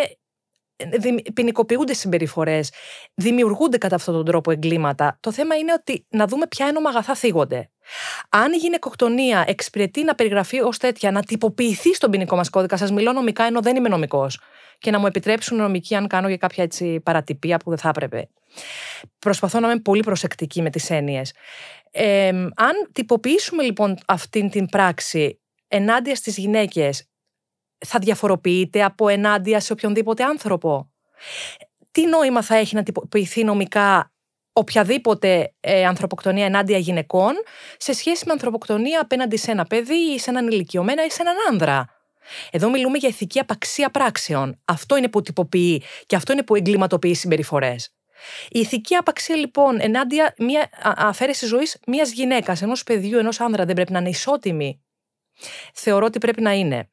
[1.33, 2.71] ποινικοποιούνται συμπεριφορές,
[3.13, 5.17] δημιουργούνται κατά αυτόν τον τρόπο εγκλήματα.
[5.19, 7.69] Το θέμα είναι ότι να δούμε ποια ένωμα αγαθά θίγονται.
[8.29, 12.91] Αν η γυναικοκτονία εξυπηρετεί να περιγραφεί ως τέτοια, να τυποποιηθεί στον ποινικό μας κώδικα, σας
[12.91, 14.39] μιλώ νομικά ενώ δεν είμαι νομικός,
[14.77, 18.29] και να μου επιτρέψουν νομικοί αν κάνω για κάποια έτσι παρατυπία που δεν θα έπρεπε.
[19.19, 21.33] Προσπαθώ να είμαι πολύ προσεκτική με τις έννοιες.
[21.91, 27.10] Ε, αν τυποποιήσουμε λοιπόν αυτή την πράξη ενάντια στις γυναίκες
[27.85, 30.91] θα διαφοροποιείται από ενάντια σε οποιονδήποτε άνθρωπο;
[31.91, 34.11] Τι νόημα θα έχει να τυποποιηθεί νομικά
[34.53, 37.33] οποιαδήποτε ε, ανθρωποκτονία ενάντια γυναικών
[37.77, 41.35] σε σχέση με ανθρωποκτονία απέναντι σε ένα παιδί ή σε έναν ηλικιωμένα ή σε έναν
[41.49, 41.85] άνδρα;
[42.51, 44.61] Εδώ μιλούμε για ηθική απαξία πράξεων.
[44.65, 47.93] Αυτό είναι που τυποποιεί και αυτό είναι που εγκληματοποιεί συμπεριφορές.
[48.49, 53.75] Η ηθική απαξία λοιπόν ενάντια μια αφαίρεση ζωής μιας γυναίκας, ενός παιδιού, ενός άνδρα δεν
[53.75, 54.81] πρέπει να είναι ισότιμη;
[55.73, 56.90] Θεωρώ ότι πρέπει να είναι.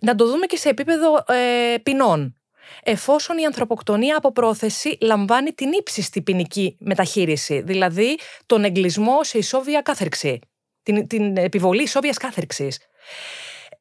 [0.00, 2.36] Να το δούμε και σε επίπεδο ε, ποινών.
[2.82, 9.80] Εφόσον η ανθρωποκτονία από πρόθεση λαμβάνει την ύψιστη ποινική μεταχείριση, δηλαδή τον εγκλισμό σε ισόβια
[9.80, 10.38] κάθερξη,
[10.82, 12.78] την, την επιβολή ισόβιας κάθερξης.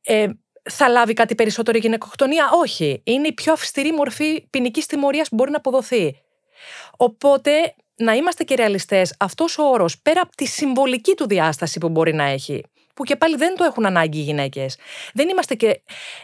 [0.03, 0.27] Ε,
[0.69, 3.01] θα λάβει κάτι περισσότερο η γυναικοκτονία, όχι.
[3.03, 6.21] Είναι η πιο αυστηρή μορφή ποινικής τιμωρίας που μπορεί να αποδοθεί.
[6.97, 11.89] Οπότε, να είμαστε και ρεαλιστές, αυτός ο όρος, πέρα από τη συμβολική του διάσταση που
[11.89, 12.63] μπορεί να έχει,
[12.95, 14.77] που και πάλι δεν το έχουν ανάγκη οι γυναίκες.
[15.13, 15.81] Δεν είμαστε και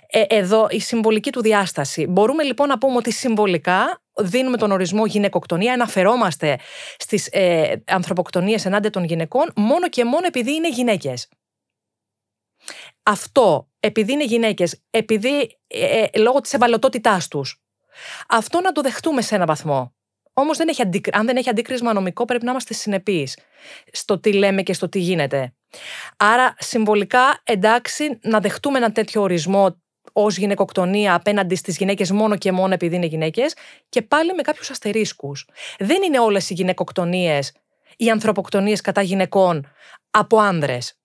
[0.07, 2.07] ε, εδώ η συμβολική του διάσταση.
[2.07, 6.59] Μπορούμε λοιπόν να πούμε ότι συμβολικά δίνουμε τον ορισμό γυναικοκτονία, αναφερόμαστε
[6.97, 11.27] στις ε, ανθρωποκτονίες ενάντια των γυναικών, μόνο και μόνο επειδή είναι γυναίκες.
[13.03, 17.61] Αυτό, επειδή είναι γυναίκες, επειδή ε, ε, λόγω της ευαλωτότητάς τους.
[18.27, 19.93] Αυτό να το δεχτούμε σε ένα βαθμό.
[20.33, 20.59] Όμως,
[21.11, 23.37] αν δεν έχει αντίκρισμα νομικό, πρέπει να είμαστε συνεπείς
[23.91, 25.53] στο τι λέμε και στο τι γίνεται.
[26.17, 29.81] Άρα, συμβολικά, εντάξει, να δεχτούμε ένα τέτοιο ορισμό
[30.13, 33.55] ως γυναικοκτονία απέναντι στις γυναίκες μόνο και μόνο επειδή είναι γυναίκες,
[33.89, 35.47] και πάλι με κάποιους αστερίσκους.
[35.79, 37.51] Δεν είναι όλες οι γυναικοκτονίες
[37.97, 39.67] οι ανθρωποκτονίες κατά γυναικών
[40.11, 40.95] από άνδρες.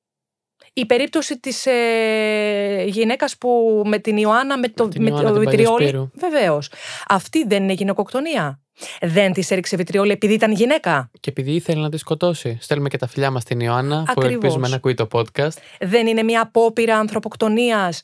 [0.72, 6.72] Η περίπτωση της ε, γυναίκας που με την Ιωάννα, με το, με το Βεβαίως.
[7.08, 8.60] Αυτή δεν είναι γυναικοκτονία.
[9.00, 11.10] Δεν της έριξε βιτριόλη επειδή ήταν γυναίκα.
[11.20, 12.58] Και επειδή ήθελε να τη σκοτώσει.
[12.60, 14.32] Στέλνουμε και τα φιλιά μας στην Ιωάννα, που Ακριβώς.
[14.32, 15.56] ελπίζουμε να ακούει το podcast.
[15.80, 18.02] Δεν είναι μια απόπειρα ανθρωποκτονίας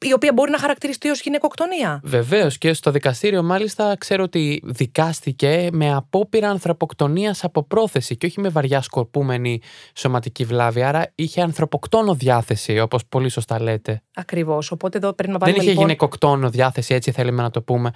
[0.00, 2.00] η οποία μπορεί να χαρακτηριστεί ως γυναικοκτονία.
[2.04, 8.40] Βεβαίως και στο δικαστήριο, μάλιστα, ξέρω ότι δικάστηκε με απόπειρα ανθρωποκτονίας από πρόθεση και όχι
[8.40, 9.60] με βαριά σκορπούμενη
[9.94, 10.82] σωματική βλάβη.
[10.82, 14.02] Άρα είχε ανθρωποκτόνο διάθεση, όπως πολύ σωστά λέτε.
[14.14, 14.70] Ακριβώς.
[14.70, 15.84] Οπότε εδώ πρέπει να Δεν βάλουμε είχε λοιπόν.
[15.86, 17.90] γυναικοκτόνο διάθεση, έτσι θέλουμε να το πούμε.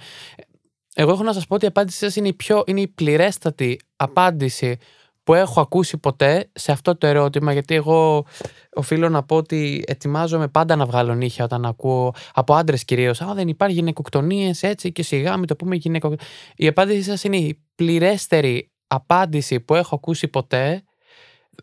[0.95, 3.79] Εγώ έχω να σας πω ότι η απάντησή σα είναι, η πιο, είναι η πληρέστατη
[3.95, 4.77] απάντηση
[5.23, 8.25] που έχω ακούσει ποτέ σε αυτό το ερώτημα, γιατί εγώ
[8.73, 13.21] οφείλω να πω ότι ετοιμάζομαι πάντα να βγάλω νύχια όταν ακούω από άντρες κυρίως.
[13.21, 16.27] Α, δεν υπάρχει γυναικοκτονίες έτσι και σιγά μην το πούμε γυναικοκτονίε.
[16.55, 20.83] Η απάντησή σας είναι η πληρέστερη απάντηση που έχω ακούσει ποτέ.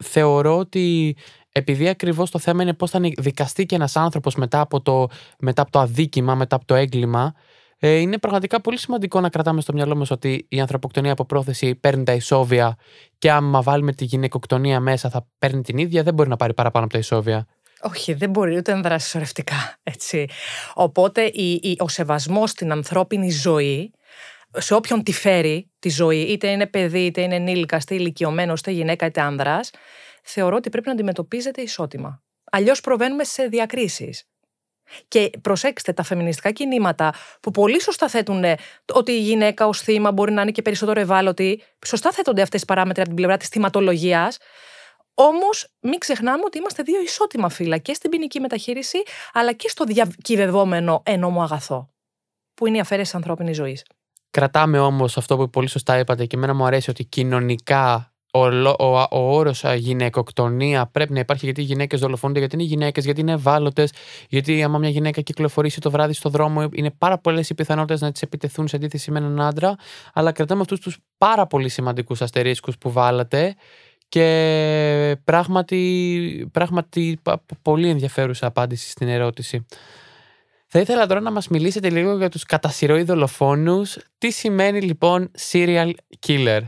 [0.05, 1.17] Θεωρώ ότι
[1.53, 5.63] επειδή ακριβώς το θέμα είναι πώς θα δικαστεί και ένας άνθρωπος μετά, από το- μετά
[5.63, 7.35] από το αδίκημα, μετά από το έγκλημα,
[7.81, 11.75] ε, είναι πραγματικά πολύ σημαντικό να κρατάμε στο μυαλό μας ότι η ανθρωποκτονία από πρόθεση
[11.75, 12.77] παίρνει τα ισόβια
[13.19, 16.85] και άμα βάλουμε τη γυναικοκτονία μέσα θα παίρνει την ίδια, δεν μπορεί να πάρει παραπάνω
[16.85, 17.47] από τα ισόβια.
[17.83, 19.79] Όχι, δεν μπορεί ούτε να δράσει σωρευτικά.
[19.83, 20.29] Έτσι.
[20.75, 23.93] Οπότε η, η- ο σεβασμός στην ανθρώπινη ζωή,
[24.57, 28.71] σε όποιον τη φέρει τη ζωή, είτε είναι παιδί, είτε είναι ενήλικα, είτε ηλικιωμένος, είτε
[28.71, 29.71] γυναίκα, είτε άνδρας,
[30.23, 32.23] θεωρώ ότι πρέπει να αντιμετωπίζεται ισότιμα.
[32.51, 34.25] Αλλιώς προβαίνουμε σε διακρίσεις.
[35.09, 38.55] Και προσέξτε τα φεμινιστικά κινήματα που πολύ σωστά θέτουν ε,
[38.93, 41.63] ότι η γυναίκα ως θύμα μπορεί να είναι και περισσότερο ευάλωτη.
[41.87, 44.39] Σωστά θέτονται αυτές τι παράμετροι από την πλευρά της θυματολογίας.
[45.15, 49.85] Όμως, μην ξεχνάμε ότι είμαστε δύο ισότιμα φύλλα και στην ποινική μεταχείριση, αλλά και στο
[49.85, 51.91] διακυβευόμενο ένομο αγαθό,
[52.55, 53.85] που είναι η αφαίρεση ανθρώπινης ζωής.
[54.31, 58.77] Κρατάμε όμως αυτό που πολύ σωστά είπατε και εμένα μου αρέσει ότι κοινωνικά ο, λο-
[58.79, 63.21] ο, ο όρος γυναικοκτονία πρέπει να υπάρχει γιατί οι γυναίκες δολοφονούνται, γιατί είναι γυναίκες, γιατί
[63.21, 63.93] είναι ευάλωτες,
[64.29, 68.13] γιατί άμα μια γυναίκα κυκλοφορήσει το βράδυ στο δρόμο, είναι πάρα πολλές οι πιθανότητες να
[68.13, 69.75] της επιτεθούν σε αντίθεση με έναν άντρα.
[70.13, 73.55] Αλλά κρατάμε αυτούς τους πάρα πολύ σημαντικούς αστερίσκους που βάλατε
[74.09, 79.67] και πράγματι, πράγματι πα- πολύ ενδιαφέρουσα απάντηση στην ερώτηση.
[80.67, 83.99] Θα ήθελα τώρα να μας μιλήσετε λίγο για τους κατασυρωή δολοφόνους.
[84.19, 85.91] Τι σημαίνει λοιπόν serial
[86.27, 86.61] killer;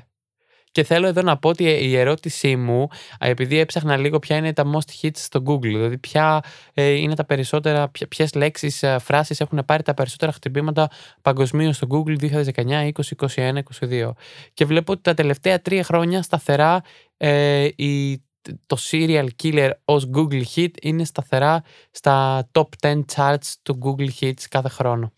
[0.72, 2.82] Και θέλω εδώ να πω ότι η ερώτησή μου,
[3.24, 6.40] α, επειδή έψαχνα λίγο ποια είναι τα most hits στο Google, δηλαδή ποια
[6.74, 10.90] ε, είναι τα περισσότερα, ποια, ποιες λέξεις, ε, φράσεις έχουν πάρει τα περισσότερα χτυπήματα
[11.22, 14.10] παγκοσμίως στο Google 2019, 20, 21, 22.
[14.54, 16.82] Και βλέπω ότι τα τελευταία τρία χρόνια σταθερά
[17.16, 18.22] ε, η,
[18.66, 24.42] το serial killer ως Google hit είναι σταθερά στα top 10 charts του Google hits
[24.48, 25.12] κάθε χρόνο.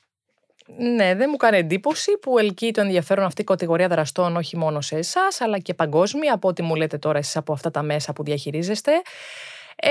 [0.77, 4.81] Ναι, δεν μου κάνει εντύπωση που ελκύει το ενδιαφέρον αυτή η κατηγορία δραστών όχι μόνο
[4.81, 8.12] σε εσάς, αλλά και παγκόσμια, από ό,τι μου λέτε τώρα εσείς από αυτά τα μέσα
[8.12, 8.92] που διαχειρίζεστε.
[9.77, 9.90] Ε,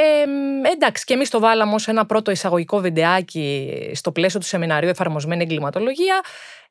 [0.72, 5.44] εντάξει, και εμείς το βάλαμε ως ένα πρώτο εισαγωγικό βιντεάκι στο πλαίσιο του σεμιναρίου Εφαρμοσμένη
[5.44, 6.22] Εγκληματολογία,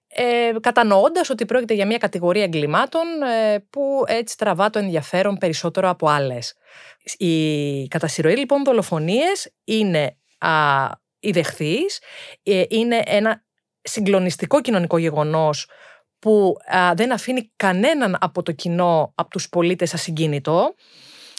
[0.08, 5.88] ε, κατανοώντας ότι πρόκειται για μια κατηγορία εγκλημάτων ε, που έτσι τραβά το ενδιαφέρον περισσότερο
[5.88, 6.54] από άλλες.
[7.16, 10.50] Η κατασυρωή λοιπόν δολοφονίες είναι α,
[11.20, 12.00] ιδεχθείς,
[12.42, 13.44] ε, είναι ένα
[13.82, 15.68] συγκλονιστικό κοινωνικό γεγονός
[16.18, 20.74] που α, δεν αφήνει κανέναν από το κοινό, από τους πολίτες ασυγκίνητο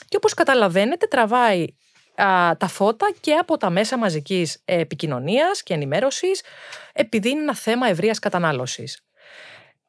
[0.08, 1.66] και όπως καταλαβαίνετε τραβάει
[2.16, 6.44] α, τα φώτα και από τα μέσα μαζικής επικοινωνίας και ενημέρωσης
[6.94, 9.04] επειδή είναι ένα θέμα ευρείας κατανάλωσης.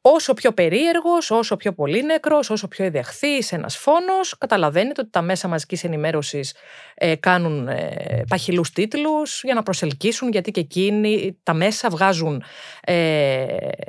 [0.04, 5.48] Όσο πιο περίεργος, όσο πιο πολύνεκρος, όσο πιο ιδεχθής ένας φόνος, καταλαβαίνετε ότι τα μέσα
[5.48, 6.54] μαζικής ενημέρωσης
[6.94, 12.42] ε, κάνουν ε, παχυλούς τίτλους για να προσελκύσουν, γιατί και εκείνοι τα μέσα βγάζουν
[12.80, 13.46] ε,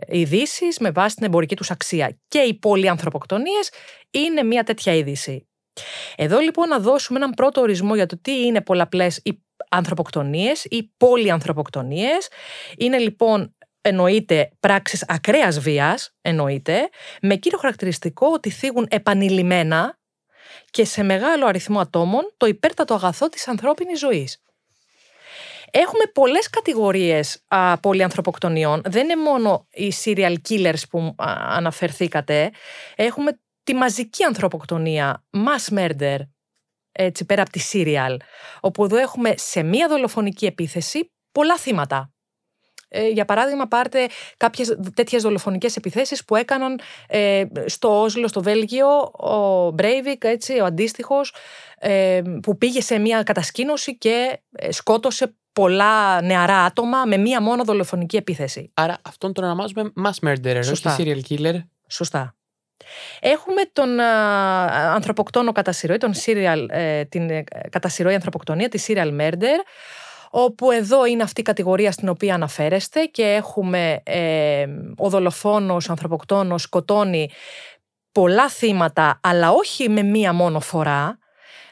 [0.07, 2.17] ειδήσεις με βάση την εμπορική τους αξία.
[2.27, 3.71] Και οι πολυανθρωποκτονίες
[4.11, 5.47] είναι μια τέτοια είδηση.
[6.15, 10.91] Εδώ λοιπόν να δώσουμε έναν πρώτο ορισμό για το τι είναι πολλαπλές οι ανθρωποκτονίες ή
[10.97, 12.27] πολυανθρωποκτονίες.
[12.77, 16.89] Είναι λοιπόν εννοείται πράξεις ακραίας βίας, εννοείται,
[17.21, 19.99] με κύριο χαρακτηριστικό ότι θίγουν επανειλημμένα
[20.69, 24.41] και σε μεγάλο αριθμό ατόμων το υπέρτατο αγαθό της ανθρώπινης ζωής.
[25.71, 28.81] Έχουμε πολλές κατηγορίες α, πολυανθρωποκτονιών.
[28.85, 32.51] Δεν είναι μόνο οι serial killers που α, αναφερθήκατε.
[32.95, 36.17] Έχουμε τη μαζική ανθρωποκτονία, mass murder,
[36.91, 38.17] έτσι πέρα από τη serial,
[38.59, 42.12] όπου εδώ έχουμε σε μία δολοφονική επίθεση πολλά θύματα.
[42.95, 48.87] Ε, για παράδειγμα, πάρτε κάποιες τέτοιες δολοφονικές επιθέσεις που έκαναν ε, στο Όσλο, στο Βέλγιο,
[49.13, 51.33] ο Μπρέιβικ, έτσι, ο αντίστοιχος,
[51.79, 57.63] ε, που πήγε σε μια κατασκήνωση και ε, σκότωσε πολλά νεαρά άτομα με μία μόνο
[57.63, 58.71] δολοφονική επίθεση.
[58.73, 60.95] Άρα αυτόν τον ονομάζουμε mass murderer, όχι Σωστά.
[60.99, 61.55] serial killer.
[61.87, 62.35] Σωστά.
[63.19, 68.83] Έχουμε τον α, ανθρωποκτόνο κατά συρροή, τον serial, ε, την ε, κατά συρροή ανθρωποκτονία, τη
[68.87, 69.59] serial murder,
[70.35, 74.65] όπου εδώ είναι αυτή η κατηγορία στην οποία αναφέρεστε και έχουμε ε,
[74.97, 77.29] ο δολοφόνος, ο ανθρωποκτόνος σκοτώνει
[78.11, 81.17] πολλά θύματα, αλλά όχι με μία μόνο φορά.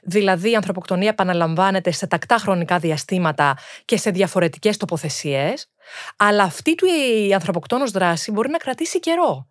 [0.04, 5.68] Δηλαδή η ανθρωποκτονία επαναλαμβάνεται σε τακτά χρονικά διαστήματα και σε διαφορετικές τοποθεσίες,
[6.18, 9.48] αλλά αυτή του η ανθρωποκτόνος δράση μπορεί να κρατήσει καιρό.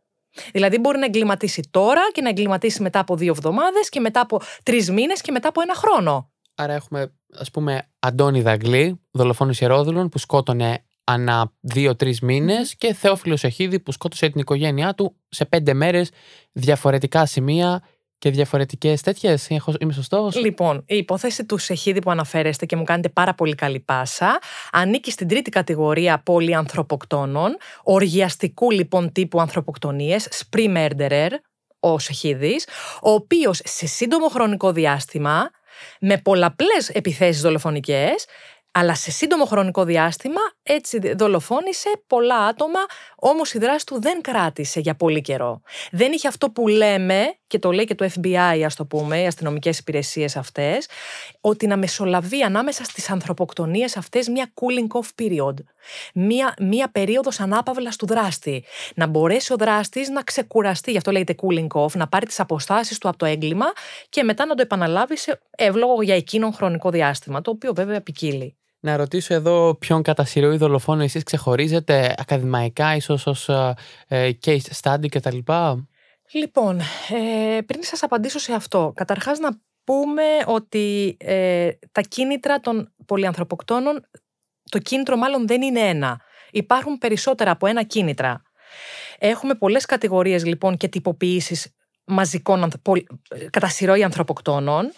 [0.52, 4.40] Δηλαδή μπορεί να εγκληματίσει τώρα και να εγκληματίσει μετά από δύο εβδομάδες και μετά από
[4.62, 6.30] τρεις μήνες και μετά από ένα χρόνο.
[6.54, 13.38] Άρα έχουμε, ας πούμε, Αντώνη Δαγκλή, δολοφόνο Ιερόδουλων, που σκότωνε ανά δύο-τρεις μήνες και Θεόφιλο
[13.42, 16.10] Εχίδη που σκότωσε την οικογένειά του σε πέντε μέρες,
[16.52, 17.82] διαφορετικά σημεία
[18.18, 19.48] και διαφορετικές τέτοιες.
[19.78, 23.80] Είμαι σωστός; Λοιπόν, η υπόθεση του Σεχίδη που αναφέρεστε και μου κάνετε πάρα πολύ καλή
[23.80, 24.38] πάσα
[24.72, 31.30] ανήκει στην τρίτη κατηγορία πολυανθρωποκτόνων, οργιαστικού λοιπόν τύπου ανθρωποκτονίες, spree murderer,
[31.80, 32.66] ο Σεχίδης,
[33.02, 35.50] ο οποίος σε σύντομο χρονικό διάστημα,
[36.00, 38.26] με πολλαπλές επιθέσεις δολοφονικές,
[38.72, 42.78] αλλά σε σύντομο χρονικό διάστημα έτσι δολοφόνησε πολλά άτομα,
[43.16, 45.60] όμως η δράση του δεν κράτησε για πολύ καιρό.
[45.90, 49.26] Δεν είχε αυτό που λέμε, και το λέει και το FBI ας το πούμε, οι
[49.26, 50.88] αστυνομικές υπηρεσίες αυτές,
[51.40, 55.54] ότι να μεσολαβεί ανάμεσα στις ανθρωποκτονίες αυτές μια cooling off period.
[56.14, 58.64] Μια, μια περίοδος ανάπαυλας του δράστη.
[58.94, 62.98] Να μπορέσει ο δράστης να ξεκουραστεί, γι' αυτό λέγεται cooling off, να πάρει τις αποστάσεις
[62.98, 63.66] του από το έγκλημα
[64.08, 68.54] και μετά να το επαναλάβει σε εύλογο για εκείνον χρονικό διάστημα, το οποίο βέβαια ποικίλει.
[68.80, 73.74] Να ρωτήσω εδώ ποιον κατά συρροή δολοφόνο εσείς ξεχωρίζετε ακαδημαϊκά, ίσως ως ε,
[74.08, 75.38] ε, case study κτλ.
[76.32, 79.48] Λοιπόν, ε, πριν σας απαντήσω σε αυτό, καταρχάς να
[79.84, 84.06] πούμε ότι ε, τα κίνητρα των πολυανθρωποκτόνων,
[84.70, 86.20] το κίνητρο μάλλον δεν είναι ένα.
[86.50, 88.42] Υπάρχουν περισσότερα από ένα κίνητρα.
[89.18, 92.70] Έχουμε πολλές κατηγορίες λοιπόν και τυποποιήσεις μαζικών
[93.50, 94.92] κατά συρροή ανθρωποκτόνων.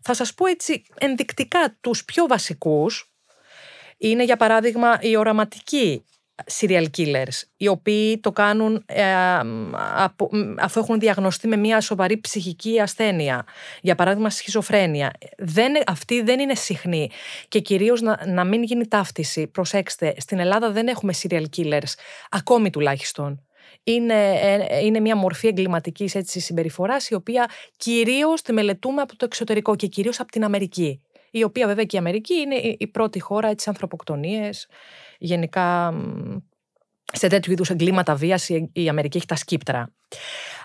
[0.00, 3.07] Θα σας πω έτσι ενδεικτικά τους πιο βασικούς,
[3.98, 6.04] είναι για παράδειγμα οι οραματικοί
[6.60, 9.04] serial killers, οι οποίοι το κάνουν ε,
[10.58, 13.46] αφού έχουν διαγνωστεί με μια σοβαρή ψυχική ασθένεια.
[13.80, 15.10] Για παράδειγμα, σχιζοφρένεια.
[15.38, 17.10] Δεν, αυτή δεν είναι συχνή
[17.48, 19.46] και κυρίως να, να μην γίνει ταύτιση.
[19.46, 21.92] Προσέξτε, στην Ελλάδα δεν έχουμε serial killers,
[22.30, 23.42] ακόμη τουλάχιστον.
[23.82, 29.24] Είναι, ε, είναι μια μορφή εγκληματικής έτσι, συμπεριφοράς η οποία κυρίως τη μελετούμε από το
[29.24, 33.20] εξωτερικό και κυρίως από την Αμερική η οποία βέβαια και η Αμερική είναι η πρώτη
[33.20, 34.68] χώρα τη ανθρωποκτονίες,
[35.18, 35.94] γενικά
[37.12, 39.92] σε τέτοιου είδους εγκλήματα βίας η Αμερική έχει τα σκύπτρα.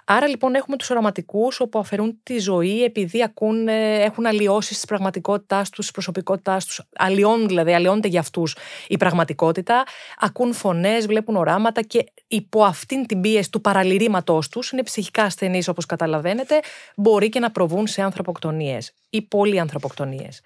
[0.05, 5.69] Άρα λοιπόν έχουμε τους οραματικούς όπου αφαιρούν τη ζωή επειδή ακούν, έχουν αλλοιώσεις της πραγματικότητάς
[5.69, 8.55] τους, της προσωπικότητάς τους, αλλοιώνουν δηλαδή, αλλοιώνεται για αυτούς
[8.87, 9.83] η πραγματικότητα,
[10.19, 15.67] ακούν φωνές, βλέπουν οράματα και υπό αυτήν την πίεση του παραλυρήματός τους, είναι ψυχικά ασθενείς
[15.67, 16.59] όπως καταλαβαίνετε,
[16.95, 20.41] μπορεί και να προβούν σε ανθρωποκτονίες ή πολυανθρωποκτονίες.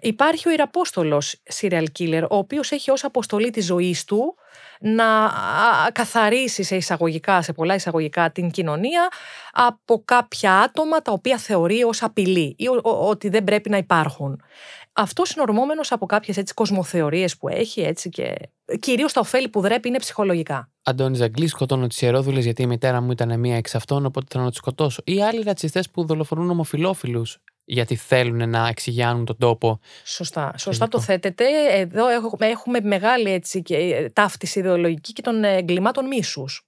[0.00, 4.34] Υπάρχει ο Ιραπόστολος serial killer, ο οποίος έχει ως αποστολή τη ζωής του
[4.80, 5.04] να
[5.92, 9.08] καθαρίσει σε εισαγωγικά, σε πολλά εισαγωγικά την κοινωνία
[9.52, 14.42] από κάποια άτομα τα οποία θεωρεί ως απειλή ή ότι δεν πρέπει να υπάρχουν.
[14.92, 18.34] Αυτός είναι ορμόμενος από κάποιες έτσι κοσμοθεωρίες που έχει έτσι και
[18.80, 20.70] κυρίως τα ωφέλη που δρέπει είναι ψυχολογικά.
[20.84, 24.44] Αντώνη Ζαγκλής, σκοτώνω τις ιερόδουλες γιατί η μητέρα μου ήταν μία εξ αυτών, οπότε θέλω
[24.44, 25.02] να του σκοτώσω.
[25.04, 29.80] Ή άλλοι ρατσιστές που δολοφονούν ομοφυλόφιλους γιατί θέλουν να εξηγιάνουν τον τόπο.
[30.04, 30.54] Σωστά.
[30.58, 31.44] Σωστά το θέτετε.
[31.70, 32.04] Εδώ
[32.38, 36.66] έχουμε μεγάλη έτσι, και, ε, ταύτιση ιδεολογική και των εγκλημάτων μίσους.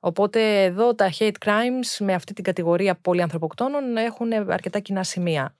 [0.00, 5.56] Οπότε εδώ τα hate crimes με αυτή την κατηγορία πολυανθρωποκτόνων έχουν αρκετά κοινά σημεία.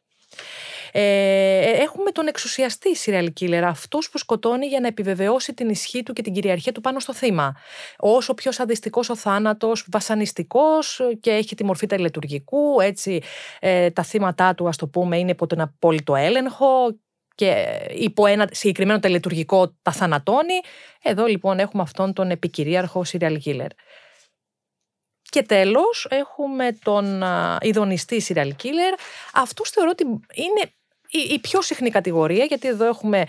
[0.93, 6.13] Ε, έχουμε τον εξουσιαστή serial killer, αυτό που σκοτώνει για να επιβεβαιώσει την ισχύ του
[6.13, 7.57] και την κυριαρχία του πάνω στο θύμα.
[7.99, 13.23] Όσο πιο σαντιστικό ο θάνατος, βασανιστικός και έχει τη μορφή τελετουργικού, έτσι
[13.61, 16.67] ε, τα θύματα του, ας το πούμε, είναι υπό τον απόλυτο έλεγχο
[17.35, 20.61] και υπό ένα συγκεκριμένο τελετουργικό τα θανατώνει.
[21.03, 23.69] Εδώ λοιπόν έχουμε αυτόν τον επικυρίαρχο serial killer.
[25.29, 27.23] Και τέλος έχουμε τον
[27.61, 28.99] ειδονιστή serial killer.
[29.35, 30.73] Αυτός θεωρώ ότι είναι
[31.11, 33.25] η, πιο συχνή κατηγορία, γιατί εδώ έχουμε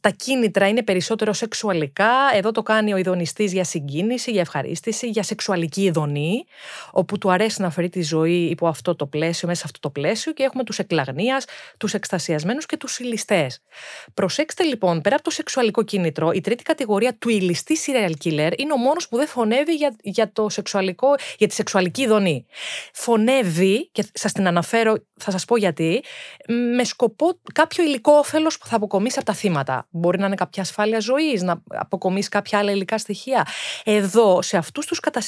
[0.00, 2.12] τα κίνητρα είναι περισσότερο σεξουαλικά.
[2.34, 6.44] Εδώ το κάνει ο ειδονιστής για συγκίνηση, για ευχαρίστηση, για σεξουαλική ειδονή,
[6.90, 9.90] όπου του αρέσει να φέρει τη ζωή υπό αυτό το πλαίσιο, μέσα σε αυτό το
[9.90, 11.44] πλαίσιο και έχουμε τους εκλαγνίας,
[11.78, 13.62] τους εκστασιασμένους και τους συλλιστές.
[14.14, 18.72] Προσέξτε λοιπόν, πέρα από το σεξουαλικό κίνητρο, η τρίτη κατηγορία του ηλιστή serial killer είναι
[18.72, 22.46] ο μόνος που δεν φωνεύει για, για, το σεξουαλικό, για τη σεξουαλική ειδονή.
[22.92, 26.02] Φωνεύει, και σας την αναφέρω, θα σας πω γιατί,
[26.48, 29.86] με σκοπό κάποιο υλικό όφελος που θα αποκομίσει από τα θύματα.
[29.90, 33.46] Μπορεί να είναι κάποια ασφάλεια ζωής, να αποκομίσει κάποια άλλα υλικά στοιχεία.
[33.84, 35.20] Εδώ, σε αυτούς τους κατά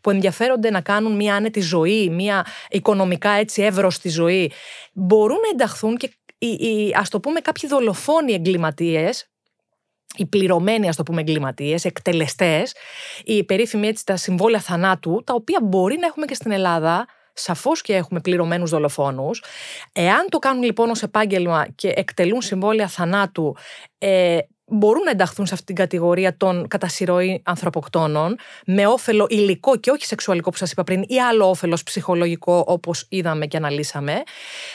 [0.00, 4.52] που ενδιαφέρονται να κάνουν μια άνετη ζωή, μια οικονομικά έτσι εύρωστη ζωή,
[4.92, 9.26] μπορούν να ενταχθούν και οι, οι, ας το πούμε κάποιοι δολοφόνοι εγκληματίες
[10.16, 12.74] οι πληρωμένοι, ας το πούμε, εγκληματίες, εκτελεστές,
[13.24, 17.82] οι περίφημοι έτσι τα συμβόλαια θανάτου, τα οποία μπορεί να έχουμε και στην Ελλάδα, Σαφώς
[17.82, 19.42] και έχουμε πληρωμένους δολοφόνους.
[19.92, 23.56] Εάν το κάνουν λοιπόν ως επάγγελμα και εκτελούν συμβόλαια θανάτου,
[23.98, 28.36] ε, μπορούν να ενταχθούν σε αυτή την κατηγορία των κατά συρροή ανθρωποκτόνων
[28.66, 33.06] με όφελο υλικό και όχι σεξουαλικό που σας είπα πριν ή άλλο όφελος ψυχολογικό όπως
[33.08, 34.22] είδαμε και αναλύσαμε.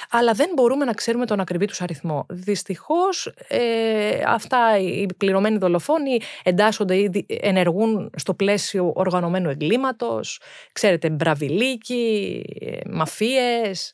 [0.09, 2.25] Αλλά δεν μπορούμε να ξέρουμε τον ακριβή τους αριθμό.
[2.29, 10.39] Δυστυχώς ε, αυτά οι πληρωμένοι δολοφόνοι εντάσσονται ή ενεργούν στο πλαίσιο οργανωμένου εγκλήματος,
[10.71, 13.93] ξέρετε μπραβιλίκοι, ε, μαφίες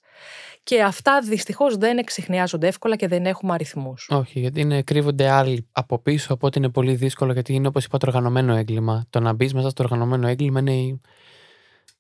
[0.64, 4.08] και αυτά δυστυχώς δεν εξηχνιάζονται εύκολα και δεν έχουμε αριθμούς.
[4.12, 7.98] Όχι, γιατί είναι, κρύβονται άλλοι από πίσω, οπότε είναι πολύ δύσκολο γιατί είναι όπως είπα
[7.98, 9.06] το οργανωμένο έγκλημα.
[9.10, 11.00] Το να μπεις μέσα στο οργανωμένο έγκλημα είναι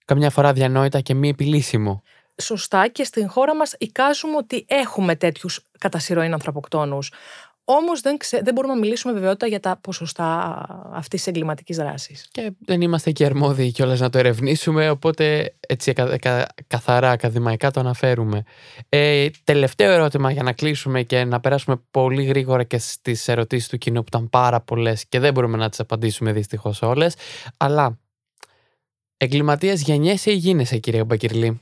[0.05, 2.03] καμιά φορά διανόητα και μη επιλύσιμο.
[2.41, 7.11] Σωστά και στην χώρα μας εικάζουμε ότι έχουμε τέτοιους κατά συρροήν ανθρωποκτόνους.
[7.65, 10.55] Όμως δεν, δεν μπορούμε να μιλήσουμε βεβαιότητα για τα ποσοστά
[10.91, 12.27] αυτής της εγκληματικής δράσης.
[12.31, 15.93] Και δεν είμαστε και αρμόδιοι κιόλας να το ερευνήσουμε, οπότε έτσι
[16.67, 18.43] καθαρά ακαδημαϊκά το αναφέρουμε.
[18.89, 23.77] Ε, τελευταίο ερώτημα για να κλείσουμε και να περάσουμε πολύ γρήγορα και στις ερωτήσεις του
[23.77, 27.15] κοινού που ήταν πάρα πολλές και δεν μπορούμε να τις απαντήσουμε δυστυχώς όλες.
[27.57, 27.99] Αλλά
[29.17, 31.61] εγκληματία γεννιέσαι ή γίνεσαι, κύριε Μπακυρλή;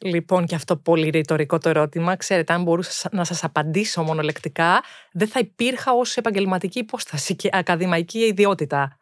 [0.00, 2.16] Λοιπόν, και αυτό πολύ ρητορικό το ερώτημα.
[2.16, 4.82] Ξέρετε, αν μπορούσα να σας απαντήσω μονολεκτικά,
[5.12, 8.98] δεν θα υπήρχα ως επαγγελματική υπόσταση και ακαδημαϊκή ιδιότητα.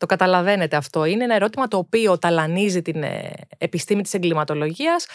[0.00, 1.04] Το καταλαβαίνετε αυτό.
[1.04, 5.06] Είναι ένα ερώτημα το οποίο ταλανίζει την ε, επιστήμη της εγκληματολογίας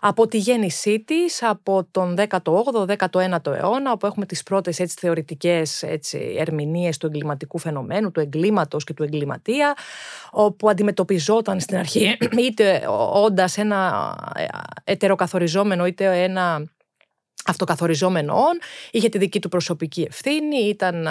[0.00, 5.82] από τη γέννησή της, από τον 18ο, 19ο αιώνα, όπου έχουμε τις πρώτες έτσι, θεωρητικές
[5.82, 9.76] έτσι, ερμηνείες του εγκληματικού φαινομένου, του εγκλήματος και του εγκληματία,
[10.30, 12.16] όπου αντιμετωπιζόταν στην αρχή
[12.46, 12.82] είτε
[13.12, 14.46] όντας ένα ε,
[14.84, 16.64] ετεροκαθοριζόμενο, είτε ένα
[17.46, 18.58] αυτοκαθοριζόμενο όν,
[18.90, 21.08] είχε τη δική του προσωπική ευθύνη, ήταν,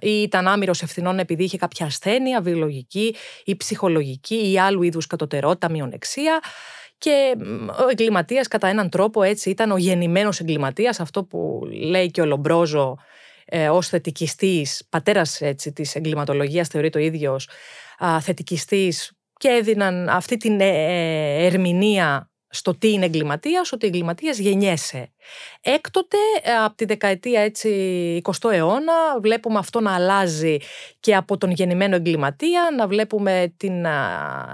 [0.00, 3.14] ή ήταν άμυρος ευθυνών επειδή είχε κάποια ασθένεια, βιολογική
[3.44, 6.40] ή ψυχολογική ή άλλου είδους κατωτερότητα, μειονεξία.
[6.98, 7.34] Και
[7.84, 12.24] ο εγκληματίας κατά έναν τρόπο έτσι ήταν ο γεννημένος εγκληματίας, αυτό που λέει και ο
[12.24, 12.98] Λομπρόζο
[13.44, 17.48] ε, ως θετικιστής, πατέρας έτσι, της εγκληματολογίας θεωρεί το ίδιος,
[18.20, 25.12] θετικιστής και έδιναν αυτή την ε, ε, ερμηνεία στο τι είναι εγκληματίας, ότι εγκληματίας γεννιέσαι.
[25.60, 27.70] Έκτοτε, ε, από τη δεκαετία έτσι
[28.22, 30.56] 20 αιώνα, βλέπουμε αυτό να αλλάζει
[31.00, 33.86] και από τον γεννημένο εγκληματία, να βλέπουμε την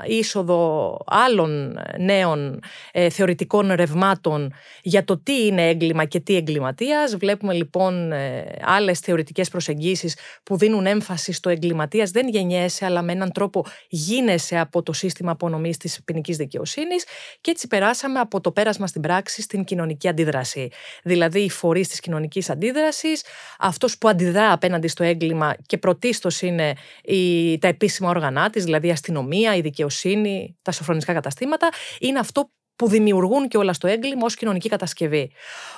[0.07, 2.61] είσοδο άλλων νέων
[2.93, 4.53] ε, θεωρητικών ρευμάτων
[4.83, 7.17] για το τι είναι έγκλημα και τι εγκληματίας.
[7.17, 12.11] Βλέπουμε λοιπόν ε, άλλες θεωρητικές προσεγγίσεις που δίνουν έμφαση στο εγκληματίας.
[12.11, 17.05] Δεν γεννιέσαι, αλλά με έναν τρόπο γίνεσαι από το σύστημα απονομής της ποινικής δικαιοσύνης
[17.41, 20.64] και έτσι περάσαμε από το πέρασμα στην πράξη στην κοινωνική αντίδραση.
[21.03, 23.23] Δηλαδή, οι φορείς της κοινωνικής αντίδρασης,
[23.59, 28.87] αυτός που αντιδρά απέναντι στο έγκλημα και πρωτίστως είναι η, τα επίσημα όργανα της, δηλαδή
[28.87, 34.25] η αστυνομία, η δικαιοσύνη, τα σοφρονιστικά καταστήματα, είναι αυτό που δημιουργούν και όλα στο έγκλημα
[34.25, 35.33] ως κοινωνική κατασκευή.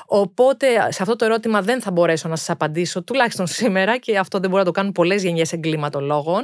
[0.07, 4.39] Οπότε, σε αυτό το ερώτημα δεν θα μπορέσω να σας απαντήσω, τουλάχιστον σήμερα, και αυτό
[4.39, 6.43] δεν μπορεί να το κάνουν πολλές γενιές εγκληματολόγων,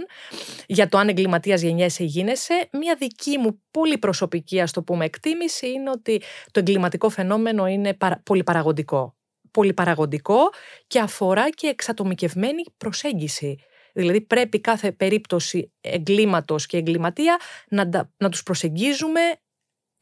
[0.67, 2.69] για το αν εγκληματίας γενιέσαι ή γίνεσαι.
[2.73, 7.97] Μία δική μου πολύ προσωπική, ας το πούμε, εκτίμηση είναι ότι το εγκληματικό φαινόμενο είναι
[8.23, 9.17] πολυπαραγωγικό.
[9.51, 10.41] Πολυπαραγωγικό
[10.87, 13.59] και αφορά και εξατομικευμένη προσέγγιση.
[13.93, 17.37] Δηλαδή πρέπει κάθε περίπτωση εγκλήματος και εγκληματία
[17.69, 19.21] να, να τους προσεγγίζουμε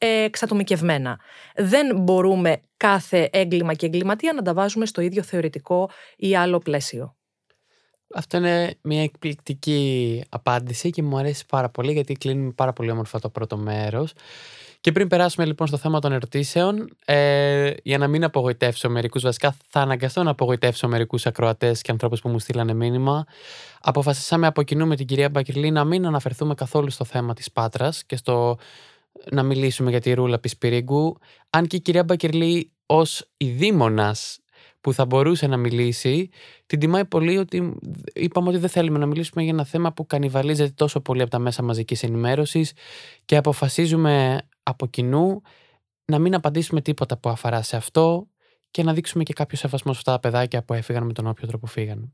[0.05, 1.19] εξατομικευμένα.
[1.55, 7.15] Δεν μπορούμε κάθε έγκλημα και εγκληματία να τα βάζουμε στο ίδιο θεωρητικό ή άλλο πλαίσιο.
[8.13, 13.19] Αυτό είναι μια εκπληκτική απάντηση και μου αρέσει πάρα πολύ γιατί κλείνουμε πάρα πολύ όμορφα
[13.19, 14.13] το πρώτο μέρος.
[14.81, 19.55] Και πριν περάσουμε λοιπόν στο θέμα των ερωτήσεων, ε, για να μην απογοητεύσω μερικούς, βασικά
[19.67, 23.25] θα αναγκαστώ να απογοητεύσω μερικούς ακροατές και ανθρώπους που μου στείλανε μήνυμα.
[23.81, 28.03] Αποφασίσαμε από κοινού με την κυρία Μπακυρλή να μην αναφερθούμε καθόλου στο θέμα της Πάτρας
[28.03, 28.57] και στο
[29.31, 31.17] να μιλήσουμε για τη Ρούλα Πισπυρίγκου,
[31.49, 34.39] αν και η κυρία Μπακερλή ως η δήμονας
[34.81, 36.29] που θα μπορούσε να μιλήσει,
[36.65, 37.73] την τιμάει πολύ ότι
[38.13, 41.39] είπαμε ότι δεν θέλουμε να μιλήσουμε για ένα θέμα που κανιβαλίζεται τόσο πολύ από τα
[41.39, 42.73] μέσα μαζικής ενημέρωσης
[43.25, 45.41] και αποφασίζουμε από κοινού
[46.05, 48.27] να μην απαντήσουμε τίποτα που αφορά σε αυτό
[48.71, 51.47] και να δείξουμε και κάποιο σεβασμό σε αυτά τα παιδάκια που έφυγαν με τον όποιο
[51.47, 52.13] τρόπο φύγαν.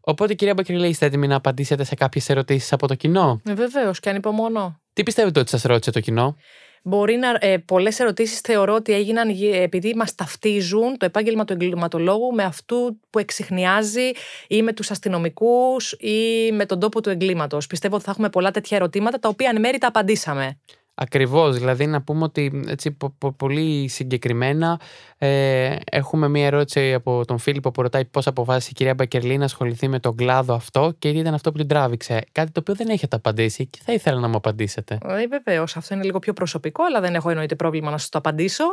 [0.00, 4.00] Οπότε, κυρία Μπακερλή, είστε έτοιμοι να απαντήσετε σε κάποιες ερωτήσεις από το κοινό; Ε, Βεβαίως,
[4.00, 4.81] και ανυπομονώ.
[4.92, 6.36] Τι πιστεύετε ότι σας ρώτησε το κοινό;
[6.82, 7.36] Μπορεί να.
[7.40, 13.00] Ε, Πολλές ερωτήσεις θεωρώ ότι έγιναν επειδή μας ταυτίζουν το επάγγελμα του εγκληματολόγου με αυτού
[13.10, 14.10] που εξηχνιάζει
[14.48, 17.66] ή με τους αστυνομικούς ή με τον τόπο του εγκλήματος.
[17.66, 20.58] Πιστεύω ότι θα έχουμε πολλά τέτοια ερωτήματα τα οποία εν μέρει τα απαντήσαμε.
[20.94, 22.96] Ακριβώς, δηλαδή να πούμε ότι έτσι
[23.36, 24.80] πολύ συγκεκριμένα
[25.18, 29.44] ε, έχουμε μία ερώτηση από τον Φίλιππο που ρωτάει πώς αποφάσισε η κυρία Μπακερλή να
[29.44, 32.20] ασχοληθεί με τον κλάδο αυτό και ήταν αυτό που την τράβηξε.
[32.32, 34.98] Κάτι το οποίο δεν έχετε απαντήσει και θα ήθελα να μου απαντήσετε.
[35.06, 38.18] Ε, Βεβαίω, αυτό είναι λίγο πιο προσωπικό, αλλά δεν έχω εννοείται πρόβλημα να σας το
[38.18, 38.64] απαντήσω.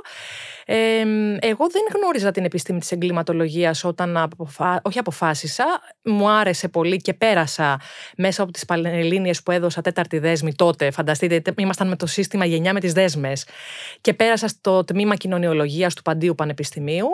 [0.66, 0.76] Ε,
[1.40, 4.82] εγώ δεν γνώριζα την επιστήμη της εγκληματολογίας όταν αποφα...
[4.84, 5.66] όχι αποφάσισα,
[6.04, 7.80] μου άρεσε πολύ και πέρασα
[8.18, 12.74] μέσα από τις Πανελλήνιες που έδωσα τέταρτη δέσμη τότε, φανταστείτε, ήμασταν με το σύστημα γενιά
[12.74, 13.46] με τις δέσμες
[14.02, 17.08] και πέρασα στο τμήμα κοινωνιολογίας του Παντίου Πανεπιστημίου.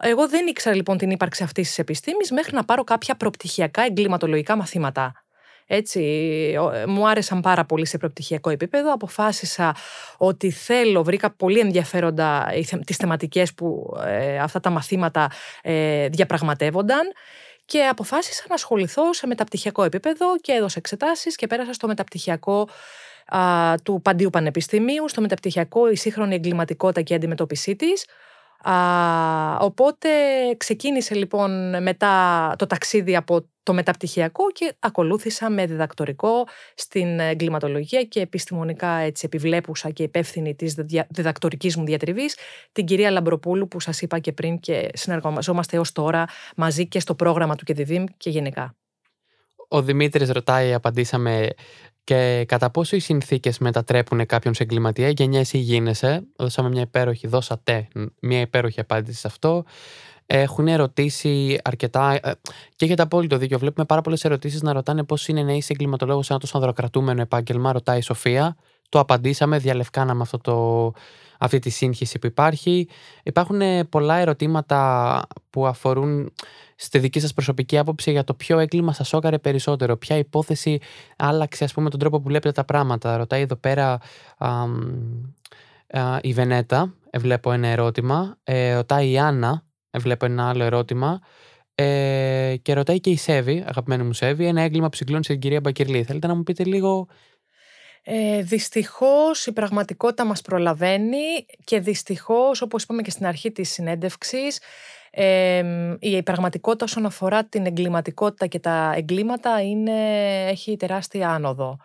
[0.00, 4.56] Εγώ δεν ήξερα λοιπόν την ύπαρξη αυτής της επιστήμης μέχρι να πάρω κάποια προπτυχιακά εγκληματολογικά
[4.56, 5.12] μαθήματα.
[5.70, 6.02] Έτσι,
[6.86, 8.92] μου άρεσαν πάρα πολύ σε προπτυχιακό επίπεδο.
[8.92, 9.74] Αποφάσισα
[10.16, 12.46] ότι θέλω, βρήκα πολύ ενδιαφέροντα
[12.86, 15.30] τις θεματικές που ε, αυτά τα μαθήματα
[15.62, 17.12] ε, διαπραγματεύονταν
[17.64, 22.68] και αποφάσισα να ασχοληθώ σε μεταπτυχιακό επίπεδο και έδωσα εξετάσεις και πέρασα στο μεταπτυχιακό
[23.82, 28.06] του Παντίου Πανεπιστημίου, στο μεταπτυχιακό η σύγχρονη εγκληματικότητα και η αντιμετώπιση της.
[28.62, 30.08] Α, οπότε
[30.56, 38.20] ξεκίνησε λοιπόν μετά το ταξίδι από το μεταπτυχιακό και ακολούθησα με διδακτορικό στην εγκληματολογία και
[38.20, 40.74] επιστημονικά έτσι επιβλέπουσα και υπεύθυνη της
[41.08, 42.36] διδακτορικής μου διατριβής
[42.72, 46.24] την κυρία Λαμπροπούλου που σας είπα και πριν και συνεργαζόμαστε έως τώρα
[46.56, 48.76] μαζί και στο πρόγραμμα του ΚΕΔΙΒΙΜ και γενικά.
[49.68, 51.48] Ο Δημήτρης ρωτάει, απαντήσαμε
[52.04, 57.26] και κατά πόσο οι συνθήκες μετατρέπουν κάποιον σε εγκληματία, γεννιέσαι ή γίνεσαι; Δώσαμε μια υπέροχη,
[57.26, 57.88] δώσατε
[58.20, 59.64] μια υπέροχη απάντηση σε αυτό.
[60.26, 62.12] Έχουν ερωτήσει αρκετά.
[62.12, 62.32] Ε,
[62.76, 63.58] και έχετε απόλυτο δίκιο.
[63.58, 67.20] Βλέπουμε πάρα πολλές ερωτήσεις να ρωτάνε πώς είναι να είσαι εγκληματολόγο σε ένα τόσο ανδροκρατούμενο
[67.20, 67.72] επάγγελμα.
[67.72, 68.56] Ρωτάει η Σοφία.
[68.88, 70.92] Το απαντήσαμε, διαλευκάναμε αυτό το,
[71.38, 72.88] αυτή τη σύγχυση που υπάρχει.
[73.22, 76.32] Υπάρχουν πολλά ερωτήματα που αφορούν
[76.76, 80.78] στη δική σας προσωπική άποψη για το ποιο έγκλημα σας σώκαρε περισσότερο, ποια υπόθεση
[81.16, 83.16] άλλαξε ας πούμε τον τρόπο που βλέπετε τα πράγματα.
[83.16, 83.98] Ρωτάει εδώ πέρα
[84.38, 84.48] α,
[85.88, 89.62] α, η Βενέτα, βλέπω ένα ερώτημα, ε, ρωτάει η Άννα,
[89.98, 91.20] βλέπω ένα άλλο ερώτημα
[91.74, 95.60] ε, και ρωτάει και η Σέβη, αγαπημένη μου Σέβη, ένα έγκλημα που συγκλώνησε την κυρία
[95.60, 96.02] Μπακερλή.
[96.02, 97.06] Θέλετε να μου πείτε λίγο
[98.02, 104.60] ε, δυστυχώς η πραγματικότητα μας προλαβαίνει και δυστυχώς όπως είπαμε και στην αρχή της συνέντευξης
[105.10, 105.62] ε,
[105.98, 109.92] η πραγματικότητα όσον αφορά την εγκληματικότητα και τα εγκλήματα είναι,
[110.48, 111.76] έχει τεράστια άνοδο.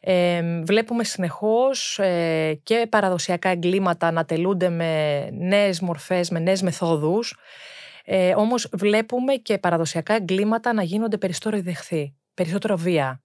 [0.00, 7.36] Ε, βλέπουμε συνεχώς ε, και παραδοσιακά εγκλήματα να τελούνται με νέες μορφές, με νέες μεθόδους
[8.10, 13.22] ε, όμως βλέπουμε και παραδοσιακά εγκλήματα να γίνονται περισσότερο ιδεχθή, περισσότερο βία.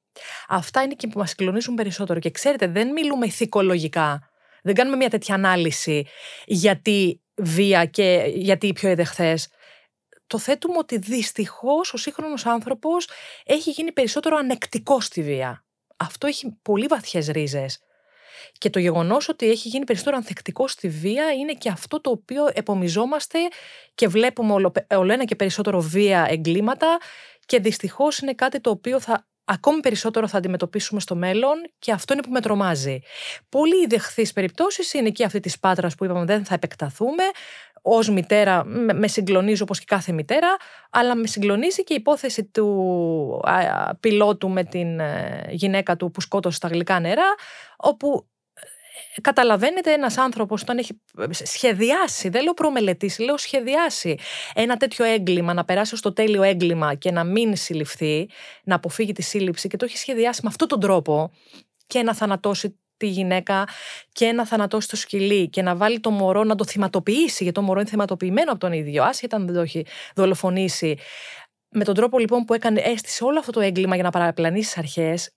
[0.47, 2.20] Αυτά είναι και που μας συγκλονίζουν περισσότερο.
[2.20, 4.30] Και ξέρετε, δεν μιλούμε ηθικολογικά.
[4.64, 6.07] Δεν κάνουμε μια τέτοια ανάλυση
[6.45, 9.38] γιατί βία και γιατί οι πιο εδεχθέ.
[10.28, 13.09] Το θέτουμε ότι δυστυχώς ο σύγχρονος άνθρωπος
[13.45, 15.66] έχει γίνει περισσότερο ανεκτικό στη βία.
[15.97, 17.80] Αυτό έχει πολύ βαθιές ρίζες.
[18.57, 22.49] Και το γεγονός ότι έχει γίνει περισσότερο ανθεκτικό στη βία είναι και αυτό το οποίο
[22.53, 23.39] επομιζόμαστε
[23.95, 26.97] και βλέπουμε όλο, όλο ένα και περισσότερο βία εγκλήματα
[27.45, 32.13] και δυστυχώς είναι κάτι το οποίο θα ακόμη περισσότερο θα αντιμετωπίσουμε στο μέλλον και αυτό
[32.13, 32.99] είναι που με τρομάζει.
[33.49, 37.23] Πολύ ιδεχθεί περιπτώσεις είναι και αυτή της Πάτρας που είπαμε δεν θα επεκταθούμε.
[37.85, 40.55] Ω μητέρα, με συγκλονίζει όπως και κάθε μητέρα,
[40.89, 43.41] αλλά με συγκλονίζει και η υπόθεση του
[43.99, 47.35] πιλότου με την ε, γυναίκα του που σκότωσε στα γλυκά νερά,
[47.77, 48.27] όπου
[49.22, 51.01] καταλαβαίνετε ένας άνθρωπος όταν έχει
[51.43, 54.18] σχεδιάσει, δεν λέω προμελετήσει, λέω σχεδιάσει
[54.53, 58.30] ένα τέτοιο έγκλημα, να περάσει στο τέλειο έγκλημα και να μην συλληφθεί,
[58.64, 61.32] να αποφύγει τη σύλληψη και το έχει σχεδιάσει με αυτόν τον τρόπο
[61.88, 63.68] και να θανατώσει τη γυναίκα
[64.11, 67.61] και να θανατώσει το σκυλί και να βάλει το μωρό να το θυματοποιήσει, γιατί το
[67.61, 69.86] μωρό είναι θυματοποιημένο από τον ίδιο, άσχετα αν δεν το έχει
[70.16, 70.97] δολοφονήσει.
[71.70, 74.78] Με τον τρόπο λοιπόν που έκανε, έστησε όλο αυτό το έγκλημα για να παραπλανήσει τις
[74.78, 75.30] αρχές,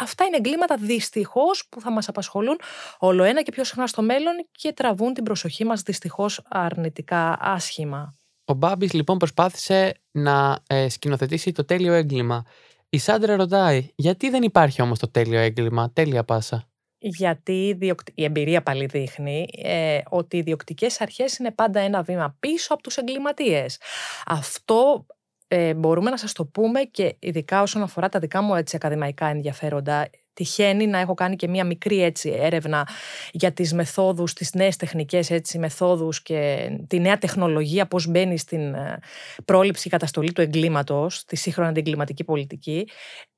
[0.00, 2.58] Αυτά είναι εγκλήματα δυστυχώς που θα μας απασχολούν
[2.98, 8.14] όλο ένα και πιο συχνά στο μέλλον και τραβούν την προσοχή μας δυστυχώς αρνητικά άσχημα.
[8.44, 12.44] Ο Μπάμπης λοιπόν προσπάθησε να ε, σκηνοθετήσει το τέλειο έγκλημα.
[12.88, 16.68] Η Σάντρα ρωτάει, γιατί δεν υπάρχει όμως το τέλειο έγκλημα, τέλεια πάσα;
[16.98, 17.78] Γιατί
[18.14, 22.82] η εμπειρία πάλι δείχνει ε, ότι οι διοκτικές αρχές είναι πάντα ένα βήμα πίσω από
[22.82, 23.80] τους εγκληματίες.
[24.26, 25.06] Αυτό
[25.48, 29.26] ε, μπορούμε να σας το πούμε και ειδικά όσον αφορά τα δικά μου έτσι ακαδημαϊκά
[29.26, 32.88] ενδιαφέροντα τυχαίνει να έχω κάνει και μία μικρή έτσι έρευνα
[33.32, 38.74] για τις μεθόδους, τις νέες τεχνικές έτσι μεθόδους και τη νέα τεχνολογία πώς μπαίνει στην
[38.74, 38.98] ε,
[39.44, 42.88] πρόληψη και καταστολή του εγκλήματος, τη σύγχρονη εγκληματική πολιτική.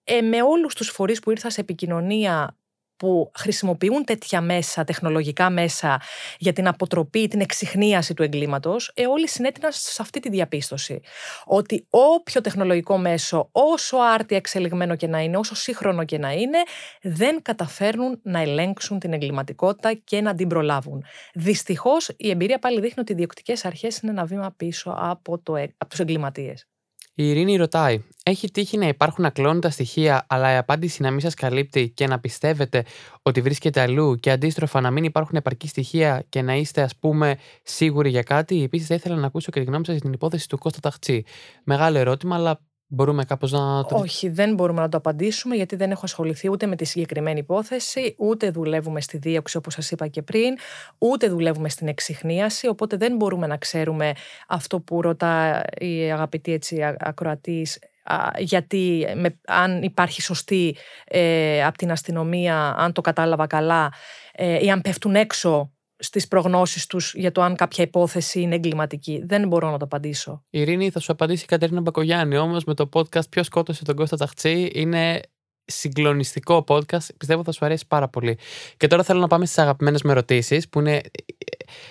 [0.04, 2.56] Ε, με όλους τους φορείς που ήρθα σε επικοινωνία
[3.00, 6.00] που χρησιμοποιούν τέτοια μέσα, τεχνολογικά μέσα
[6.38, 11.00] για την αποτροπή, την εξυχνίαση του εγκλήματος, ε, όλοι συνέτειναν σε αυτή τη διαπίστωση.
[11.44, 16.58] Ότι όποιο τεχνολογικό μέσο, όσο άρτια εξελιγμένο και να είναι, όσο σύγχρονο και να είναι,
[17.02, 21.04] δεν καταφέρνουν να ελέγξουν την εγκληματικότητα και να την προλάβουν.
[21.34, 25.56] Δυστυχώς, η εμπειρία πάλι δείχνει ότι οι διοκτικές αρχές είναι ένα βήμα πίσω από, το,
[25.56, 26.66] ε, από τους εγκληματίες.
[27.14, 31.34] Η Ειρήνη ρωτάει: Έχει τύχει να υπάρχουν ακλόνητα στοιχεία, αλλά η απάντηση να μην σας
[31.34, 32.84] καλύπτει και να πιστεύετε
[33.22, 37.38] ότι βρίσκεται αλλού και αντίστροφα να μην υπάρχουν επαρκή στοιχεία και να είστε, ας πούμε,
[37.62, 40.48] σίγουροι για κάτι; Επίσης, θα ήθελα να ακούσω και τη γνώμη σας για την υπόθεση
[40.48, 41.24] του Κώστα Ταχτσί.
[41.64, 42.60] Μεγάλο ερώτημα, αλλά
[42.92, 43.96] Μπορούμε κάπως να το.
[43.96, 48.14] Όχι, δεν μπορούμε να το απαντήσουμε, γιατί δεν έχω ασχοληθεί ούτε με τη συγκεκριμένη υπόθεση,
[48.18, 50.56] ούτε δουλεύουμε στη δίωξη, όπως σας είπα και πριν,
[50.98, 52.66] ούτε δουλεύουμε στην εξυχνίαση.
[52.66, 54.12] Οπότε δεν μπορούμε να ξέρουμε
[54.48, 57.78] αυτό που ρωτά η αγαπητή έτσι, ακροατής,
[58.38, 63.92] γιατί με, αν υπάρχει σωστή ε, από την αστυνομία, αν το κατάλαβα καλά,
[64.32, 65.72] ε, ή αν πέφτουν έξω
[66.02, 69.22] στις προγνώσεις τους για το αν κάποια υπόθεση είναι εγκληματική.
[69.24, 70.44] Δεν μπορώ να το απαντήσω.
[70.50, 73.96] Η Ειρήνη θα σου απαντήσει η Κατερίνα Μπακογιάννη, όμως με το podcast «Ποιος σκότωσε τον
[73.96, 75.20] Κώστα Ταχτσί» είναι
[75.64, 77.06] συγκλονιστικό podcast.
[77.16, 78.38] Πιστεύω θα σου αρέσει πάρα πολύ.
[78.76, 81.00] Και τώρα θέλω να πάμε στις αγαπημένες με ερωτήσεις, που είναι,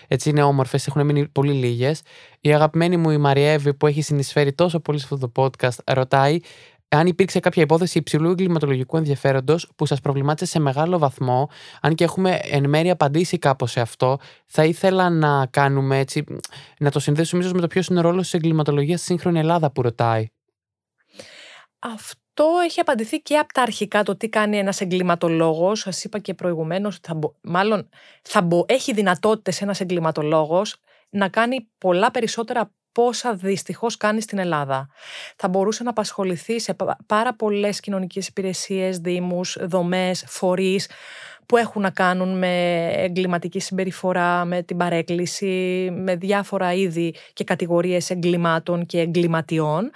[0.07, 2.01] έτσι είναι όμορφες, έχουν μείνει πολύ λίγες.
[2.41, 6.39] Η αγαπημένη μου η Μαριέβη, που έχει συνεισφέρει τόσο πολύ σε αυτό το podcast, ρωτάει
[6.89, 11.49] αν υπήρξε κάποια υπόθεση υψηλού εγκληματολογικού ενδιαφέροντος που σας προβλημάτισε σε μεγάλο βαθμό,
[11.81, 16.23] αν και έχουμε εν μέρει απαντήσει κάπως σε αυτό, θα ήθελα να κάνουμε έτσι,
[16.79, 19.71] να το συνδέσουμε ίσως με το ποιος είναι ο ρόλος της εγκληματολογίας στη σύγχρονη Ελλάδα
[19.71, 20.27] που ρωτάει.
[21.79, 25.79] Αυτό έχει απαντηθεί και από τα αρχικά το τι κάνει ένας εγκληματολόγος.
[25.79, 26.99] Σας είπα και προηγουμένως,
[27.41, 27.89] μάλλον
[28.21, 30.75] θα μπο, έχει δυνατότητες ένας εγκληματολόγος
[31.09, 34.89] να κάνει πολλά περισσότερα πόσα δυστυχώς κάνεις στην Ελλάδα.
[35.35, 36.75] Θα μπορούσε να απασχοληθεί σε
[37.05, 40.89] πάρα πολλές κοινωνικές υπηρεσίες, δήμους, δομές, φορείς
[41.45, 48.09] που έχουν να κάνουν με εγκληματική συμπεριφορά, με την παρέκκληση, με διάφορα είδη και κατηγορίες
[48.09, 49.91] εγκλημάτων και εγκληματιών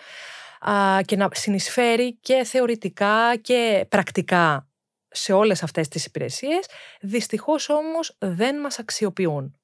[1.06, 4.68] και να συνεισφέρει και θεωρητικά και πρακτικά
[5.10, 6.66] σε όλες αυτές τις υπηρεσίες,
[7.01, 9.58] δυστυχώς όμως δεν μας αξιοποιούν.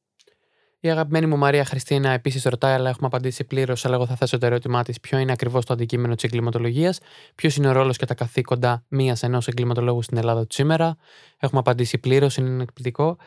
[0.81, 3.85] Η αγαπημένη μου Μαρία Χριστίνα επίσης ρωτάει, αλλά έχουμε απαντήσει πλήρως.
[3.85, 6.99] Αλλά εγώ θα θέσω το ερώτημά της: Ποιο είναι ακριβώς το αντικείμενο της εγκληματολογίας,
[7.35, 10.97] Ποιος είναι ο ρόλος και τα καθήκοντα μίας ενός εγκληματολόγου στην Ελλάδα του σήμερα;
[11.37, 13.17] Έχουμε απαντήσει πλήρως, είναι εκπληκτικό.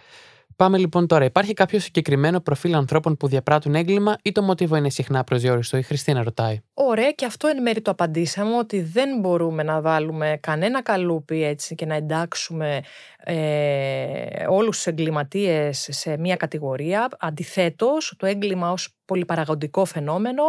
[0.57, 1.25] Πάμε λοιπόν τώρα.
[1.25, 5.77] Υπάρχει κάποιο συγκεκριμένο προφίλ ανθρώπων που διαπράττουν έγκλημα ή το μοτίβο είναι συχνά προσδιοριστό.
[5.77, 6.61] Η Χριστίνα ρωτάει.
[6.75, 11.75] Ωραία, και αυτό εν μέρει το απαντήσαμε ότι δεν μπορούμε να βάλουμε κανένα καλούπι έτσι
[11.75, 12.81] και να εντάξουμε
[13.25, 17.09] ε, όλους τους εγκληματίες σε μία κατηγορία.
[17.19, 20.43] Αντιθέτως, το έγκλημα ως πολυπαραγοντικό φαινόμενο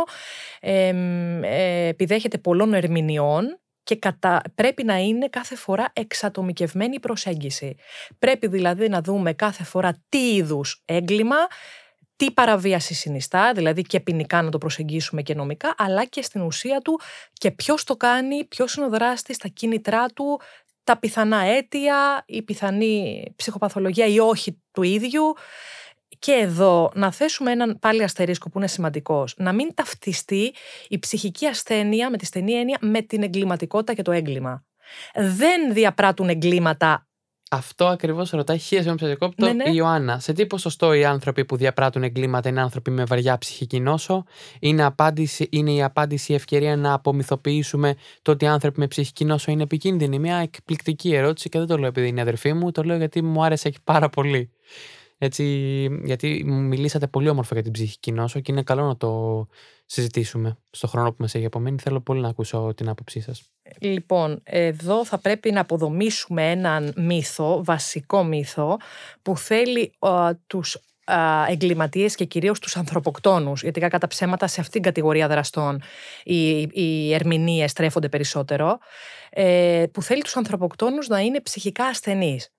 [0.59, 0.93] ε,
[1.41, 4.41] ε, επιδέχεται πολλών ερμηνεών και κατα...
[4.55, 7.75] πρέπει να είναι κάθε φορά εξατομικευμένη η προσέγγιση.
[8.19, 11.35] Πρέπει δηλαδή να δούμε κάθε φορά τι είδους έγκλημα,
[12.15, 16.79] τι παραβίαση συνιστά, δηλαδή και ποινικά να το προσεγγίσουμε και νομικά, αλλά και στην ουσία
[16.79, 16.99] του
[17.33, 20.39] και ποιος το κάνει, ποιος είναι ο δράστης, τα κίνητρά του,
[20.83, 25.33] τα πιθανά αίτια, η πιθανή ψυχοπαθολογία ή όχι του ίδιου.
[26.23, 29.33] Και εδώ να θέσουμε έναν πάλι αστερίσκο που είναι σημαντικός.
[29.37, 30.53] Να μην ταυτιστεί
[30.87, 34.63] η ψυχική ασθένεια με τη στενή έννοια με την εγκληματικότητα και το έγκλημα.
[35.13, 37.07] Δεν διαπράττουν εγκλήματα
[37.53, 39.69] αυτό ακριβώς ρωτάει χίλια με ψευδοκόπτο ναι, ναι.
[39.69, 40.19] η Ιωάννα.
[40.19, 44.23] Σε τι ποσοστό οι άνθρωποι που διαπράττουν εγκλήματα είναι άνθρωποι με βαριά ψυχική νόσο,
[44.59, 49.25] είναι, απάντηση, είναι η απάντηση η ευκαιρία να απομυθοποιήσουμε το ότι οι άνθρωποι με ψυχική
[49.25, 52.83] νόσο είναι επικίνδυνοι; Μια εκπληκτική ερώτηση και δεν το λέω επειδή είναι αδερφή μου, το
[52.83, 54.51] λέω γιατί μου άρεσε πάρα πολύ.
[55.17, 55.43] Έτσι,
[56.03, 59.47] γιατί μιλήσατε πολύ όμορφα για την ψυχική νόσο και είναι καλό να το
[59.85, 61.79] συζητήσουμε στο χρόνο που μας έχει απομένει.
[61.79, 63.43] Θέλω πολύ να ακούσω την άποψή σας.
[63.79, 68.77] Λοιπόν, εδώ θα πρέπει να αποδομήσουμε έναν μύθο, βασικό μύθο,
[69.21, 70.77] που θέλει α, τους
[71.47, 75.81] εγκληματίες και κυρίως τους ανθρωποκτόνους, γιατί κατά ψέματα σε αυτήν την κατηγορία δραστών
[76.23, 78.77] οι, οι ερμηνείες στρέφονται περισσότερο,
[79.29, 82.49] ε, που θέλει τους ανθρωποκτόνους να είναι ψυχικά ασθενείς.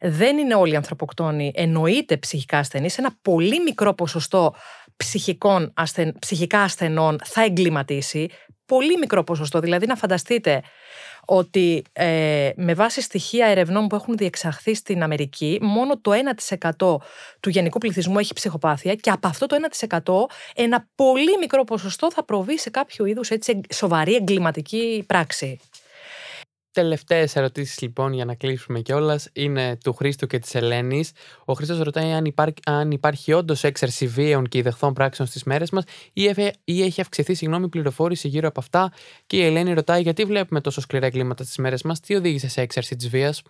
[0.00, 4.54] Δεν είναι όλοι οι ανθρωποκτόνοι, εννοείται ψυχικά ασθενείς, ένα πολύ μικρό ποσοστό
[4.96, 8.28] ψυχικών ασθεν, ψυχικά ασθενών θα εγκληματίσει,
[8.66, 9.60] πολύ μικρό ποσοστό.
[9.60, 10.62] Δηλαδή να φανταστείτε
[11.24, 16.10] ότι ε, με βάση στοιχεία ερευνών που έχουν διεξαχθεί στην Αμερική, μόνο το
[16.78, 16.96] 1%
[17.40, 19.56] του γενικού πληθυσμού έχει ψυχοπάθεια και από αυτό το
[20.56, 25.60] 1% ένα πολύ μικρό ποσοστό θα προβεί σε κάποιο είδους έτσι, σοβαρή εγκληματική πράξη.
[26.72, 31.10] Τελευταίες ερωτήσεις λοιπόν για να κλείσουμε κιόλας είναι του Χρήστου και της Ελένης.
[31.44, 35.70] Ο Χρήστος ρωτάει αν, υπάρχει, αν υπάρχει όντως έξαρση βίαιων και ιδεχθών πράξεων στις μέρες
[35.70, 36.22] μας ή,
[36.64, 38.92] ή έχει αυξηθεί συγγνώμη πληροφόρηση γύρω από αυτά.
[39.26, 42.60] Και η Ελένη ρωτάει γιατί βλέπουμε τόσο σκληρά εγκλήματα στις μέρες μας, τι οδήγησε σε
[42.60, 43.42] έξαρση της βίας;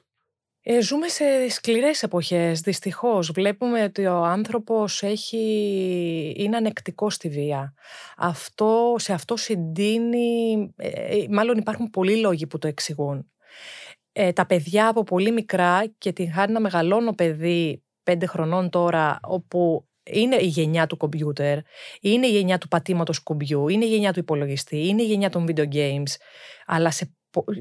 [0.65, 3.31] Ε, ζούμε σε σκληρές εποχές, δυστυχώς.
[3.31, 6.35] Βλέπουμε ότι ο άνθρωπος έχει...
[6.37, 7.75] είναι ανεκτικό στη βία.
[8.17, 10.55] Αυτό, σε αυτό συντείνει...
[10.77, 13.31] Ε, ε, μάλλον υπάρχουν πολλοί λόγοι που το εξηγούν.
[14.13, 19.19] Ε, τα παιδιά από πολύ μικρά και την χάρη να μεγαλώνω παιδί πέντε χρονών τώρα,
[19.23, 21.59] όπου είναι η γενιά του κομπιούτερ,
[22.01, 25.47] είναι η γενιά του πατήματος κουμπιού, είναι η γενιά του υπολογιστή, είναι η γενιά των
[25.49, 26.15] video games,
[26.67, 27.15] αλλά σε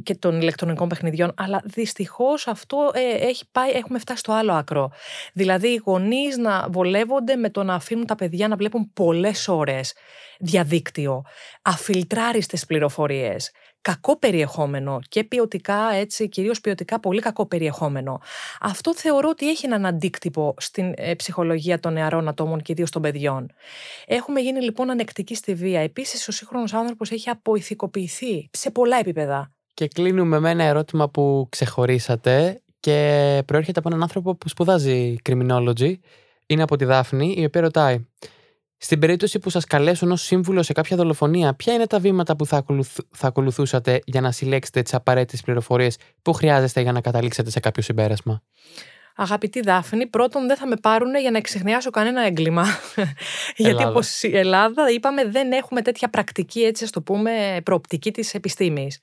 [0.03, 4.91] και των ηλεκτρονικών παιχνιδιών, αλλά δυστυχώς αυτό ε, έχει πάει, έχουμε φτάσει στο άλλο άκρο.
[5.33, 9.93] Δηλαδή, οι γονείς να βολεύονται με το να αφήνουν τα παιδιά να βλέπουν πολλές ώρες
[10.39, 11.23] διαδίκτυο,
[11.61, 13.51] αφιλτράριστες πληροφορίες,
[13.81, 18.21] κακό περιεχόμενο και ποιοτικά, έτσι, κυρίως ποιοτικά πολύ κακό περιεχόμενο.
[18.61, 23.01] Αυτό θεωρώ ότι έχει έναν αντίκτυπο στην ε, ψυχολογία των νεαρών ατόμων και ιδίως των
[23.01, 23.51] παιδιών.
[24.05, 25.79] Έχουμε γίνει λοιπόν ανεκτικοί στη βία.
[25.79, 29.51] Επίσης, ο σύγχρονος άνθρωπος έχει αποηθικοποιηθεί σε πολλά επίπεδα.
[29.73, 35.93] Και κλείνουμε με ένα ερώτημα που ξεχωρίσατε και προέρχεται από έναν άνθρωπο που σπουδάζει criminology.
[36.45, 38.05] Είναι από τη Δάφνη, η οποία ρωτάει
[38.83, 42.45] στην περίπτωση που σας καλέσουν ως σύμβουλο σε κάποια δολοφονία, ποια είναι τα βήματα που
[42.45, 42.65] θα,
[43.11, 47.83] θα ακολουθούσατε για να συλλέξετε τις απαραίτητες πληροφορίες που χρειάζεστε για να καταλήξετε σε κάποιο
[47.83, 48.41] συμπέρασμα;
[49.15, 52.65] Αγαπητή Δάφνη, πρώτον δεν θα με πάρουν για να εξεχνιάσω κανένα έγκλημα.
[53.55, 58.33] Γιατί όπω η Ελλάδα, είπαμε, δεν έχουμε τέτοια πρακτική, έτσι ας το πούμε, προοπτική της
[58.33, 58.99] επιστήμης.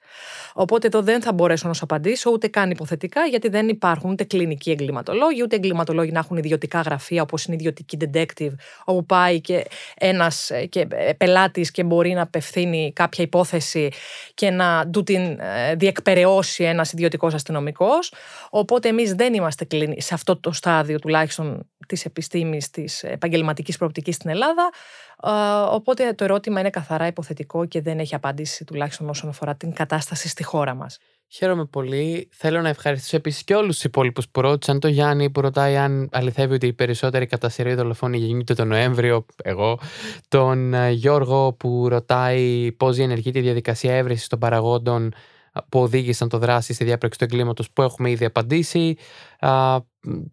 [0.54, 4.24] Οπότε εδώ δεν θα μπορέσω να σου απαντήσω ούτε καν υποθετικά, γιατί δεν υπάρχουν ούτε
[4.24, 8.54] κλινικοί εγκληματολόγοι, ούτε εγκληματολόγοι να έχουν ιδιωτικά γραφεία, όπως είναι ιδιωτική detective,
[8.84, 9.66] όπου πάει και
[9.98, 13.88] ένας και ε, πελάτης και μπορεί να απευθύνει κάποια υπόθεση
[14.34, 18.12] και να του την ε, διεκπαιρεώσει ένας ιδιωτικός αστυνομικός.
[18.50, 24.14] Οπότε εμείς δεν είμαστε κλινικοί σε αυτό το στάδιο τουλάχιστον της επιστήμης της επαγγελματικής προοπτικής
[24.14, 24.70] στην Ελλάδα.
[25.70, 30.28] Οπότε το ερώτημα είναι καθαρά υποθετικό και δεν έχει απάντηση τουλάχιστον όσον αφορά την κατάσταση
[30.28, 30.99] στη χώρα μας.
[31.30, 32.28] Χαίρομαι πολύ.
[32.32, 34.80] Θέλω να ευχαριστήσω επίσης και όλους τους υπόλοιπους που ρώτησαν.
[34.80, 39.26] Το Γιάννη που ρωτάει αν αληθεύει ότι οι περισσότεροι κατά σειρή δολοφόνοι γεννιούνται τον Νοέμβριο.
[39.42, 39.78] Εγώ.
[40.28, 45.12] Τον ε, Γιώργο που ρωτάει πώς διενεργείται η διαδικασία έβρεσης των παραγόντων
[45.68, 48.96] που οδήγησαν το δράση στη διάπραξη του εγκλήματος που έχουμε ήδη απαντήσει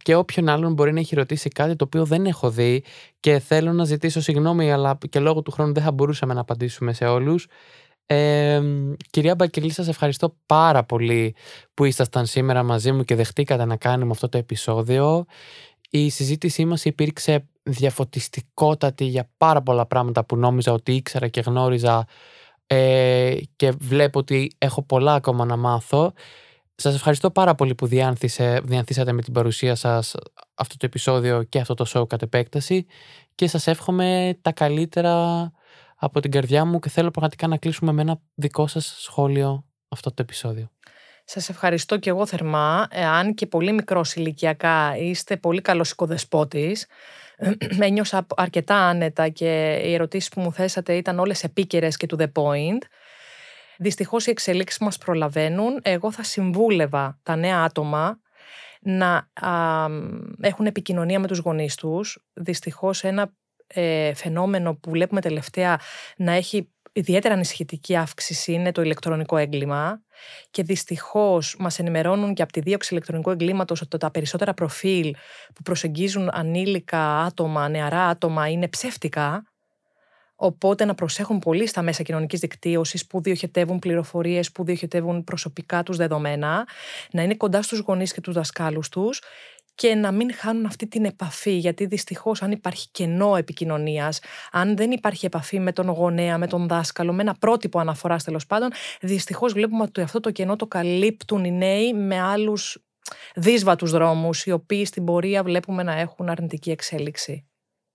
[0.03, 2.83] και όποιον άλλον μπορεί να έχει ρωτήσει κάτι το οποίο δεν έχω δει
[3.19, 6.93] και θέλω να ζητήσω συγγνώμη αλλά και λόγω του χρόνου δεν θα μπορούσαμε να απαντήσουμε
[6.93, 7.47] σε όλους.
[8.05, 8.61] Ε,
[9.09, 11.35] κυρία Μπακελή, σας ευχαριστώ πάρα πολύ
[11.73, 15.25] που ήσασταν σήμερα μαζί μου και δεχτήκατε να κάνουμε αυτό το επεισόδιο.
[15.89, 22.05] Η συζήτησή μας υπήρξε διαφωτιστικότατη για πάρα πολλά πράγματα που νόμιζα ότι ήξερα και γνώριζα
[22.67, 26.13] ε, και βλέπω ότι έχω πολλά ακόμα να μάθω.
[26.75, 30.15] Σας ευχαριστώ πάρα πολύ που διανθήσατε με την παρουσία σας
[30.55, 32.85] αυτό το επεισόδιο και αυτό το show κατ' επέκταση
[33.35, 35.51] και σας εύχομαι τα καλύτερα
[35.95, 40.09] από την καρδιά μου και θέλω πραγματικά να κλείσουμε με ένα δικό σας σχόλιο αυτό
[40.09, 40.69] το επεισόδιο.
[41.25, 42.87] Σας ευχαριστώ και εγώ θερμά.
[42.91, 46.85] Εάν και πολύ μικρός ηλικιακά είστε πολύ καλός οικοδεσπότης,
[47.79, 52.31] ένιωσα αρκετά άνετα και οι ερωτήσεις που μου θέσατε ήταν όλες επίκαιρες και to the
[52.33, 52.81] point.
[53.77, 55.79] Δυστυχώς οι εξελίξεις μας προλαβαίνουν.
[55.83, 58.19] Εγώ θα συμβούλευα τα νέα άτομα
[58.81, 59.29] να
[60.41, 62.25] έχουν επικοινωνία με τους γονείς τους.
[62.33, 63.33] Δυστυχώς ένα
[63.67, 65.79] ε, φαινόμενο που βλέπουμε τελευταία
[66.17, 70.01] να έχει ιδιαίτερα ανησυχητική αύξηση είναι το ηλεκτρονικό έγκλημα
[70.51, 75.15] και δυστυχώς μας ενημερώνουν και από τη δίωξη ηλεκτρονικού εγκλήματος ότι τα περισσότερα προφίλ
[75.53, 79.43] που προσεγγίζουν ανήλικα άτομα, νεαρά άτομα είναι ψεύτικα.
[80.35, 85.97] Οπότε να προσέχουν πολύ στα μέσα κοινωνικής δικτύωσης που διοχετεύουν πληροφορίες, που διοχετεύουν προσωπικά τους
[85.97, 86.67] δεδομένα,
[87.11, 89.21] να είναι κοντά στους γονείς και τους δασκάλους τους
[89.75, 94.19] και να μην χάνουν αυτή την επαφή, γιατί δυστυχώς αν υπάρχει κενό επικοινωνίας,
[94.51, 98.45] αν δεν υπάρχει επαφή με τον γονέα, με τον δάσκαλο, με ένα πρότυπο αναφοράς τέλος
[98.45, 98.69] πάντων,
[99.01, 102.77] δυστυχώς βλέπουμε ότι αυτό το κενό το καλύπτουν οι νέοι με άλλους
[103.35, 107.45] δύσβατους δρόμους, οι οποίοι στην πορεία βλέπουμε να έχουν αρνητική εξέλιξη.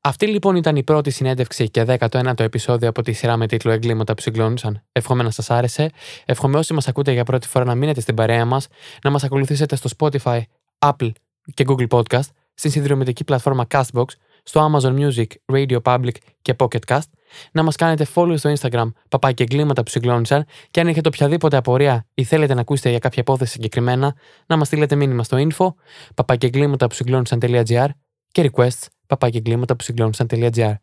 [0.03, 4.15] Αυτή λοιπόν ήταν η πρώτη συνέντευξη και 19ο επεισόδιο από τη σειρά με τίτλο Εγκλήματα
[4.15, 4.83] που συγκλώνησαν.
[4.93, 5.91] Εύχομαι να σας άρεσε.
[6.25, 8.67] Εύχομαι όσοι μας ακούτε για πρώτη φορά να μείνετε στην παρέα μας,
[9.03, 10.41] να μας ακολουθήσετε στο Spotify,
[10.79, 11.11] Apple
[11.55, 14.05] και Google Podcast, στην συνδρομητική πλατφόρμα Castbox,
[14.43, 17.11] στο Amazon Music, Radio Public και Pocket Cast,
[17.53, 22.07] να μας κάνετε follow στο Instagram, παπάκι εγκλήματα που συγκλώνησαν, και αν έχετε οποιαδήποτε απορία
[22.15, 24.15] ή θέλετε να ακούσετε για κάποια υπόθεση συγκεκριμένα,
[24.47, 25.75] να μας στείλετε μήνυμα στο info,
[26.15, 27.89] παπάκι που συγκλώνησαν.gr
[28.29, 30.75] και requests, παπάκι που συγκλώνησαν.gr.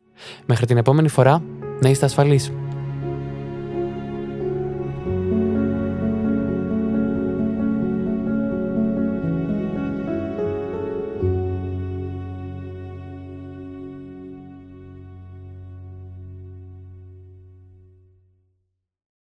[0.45, 1.43] Μέχρι την επόμενη φορά,
[1.79, 2.51] να είστε ασφαλείς.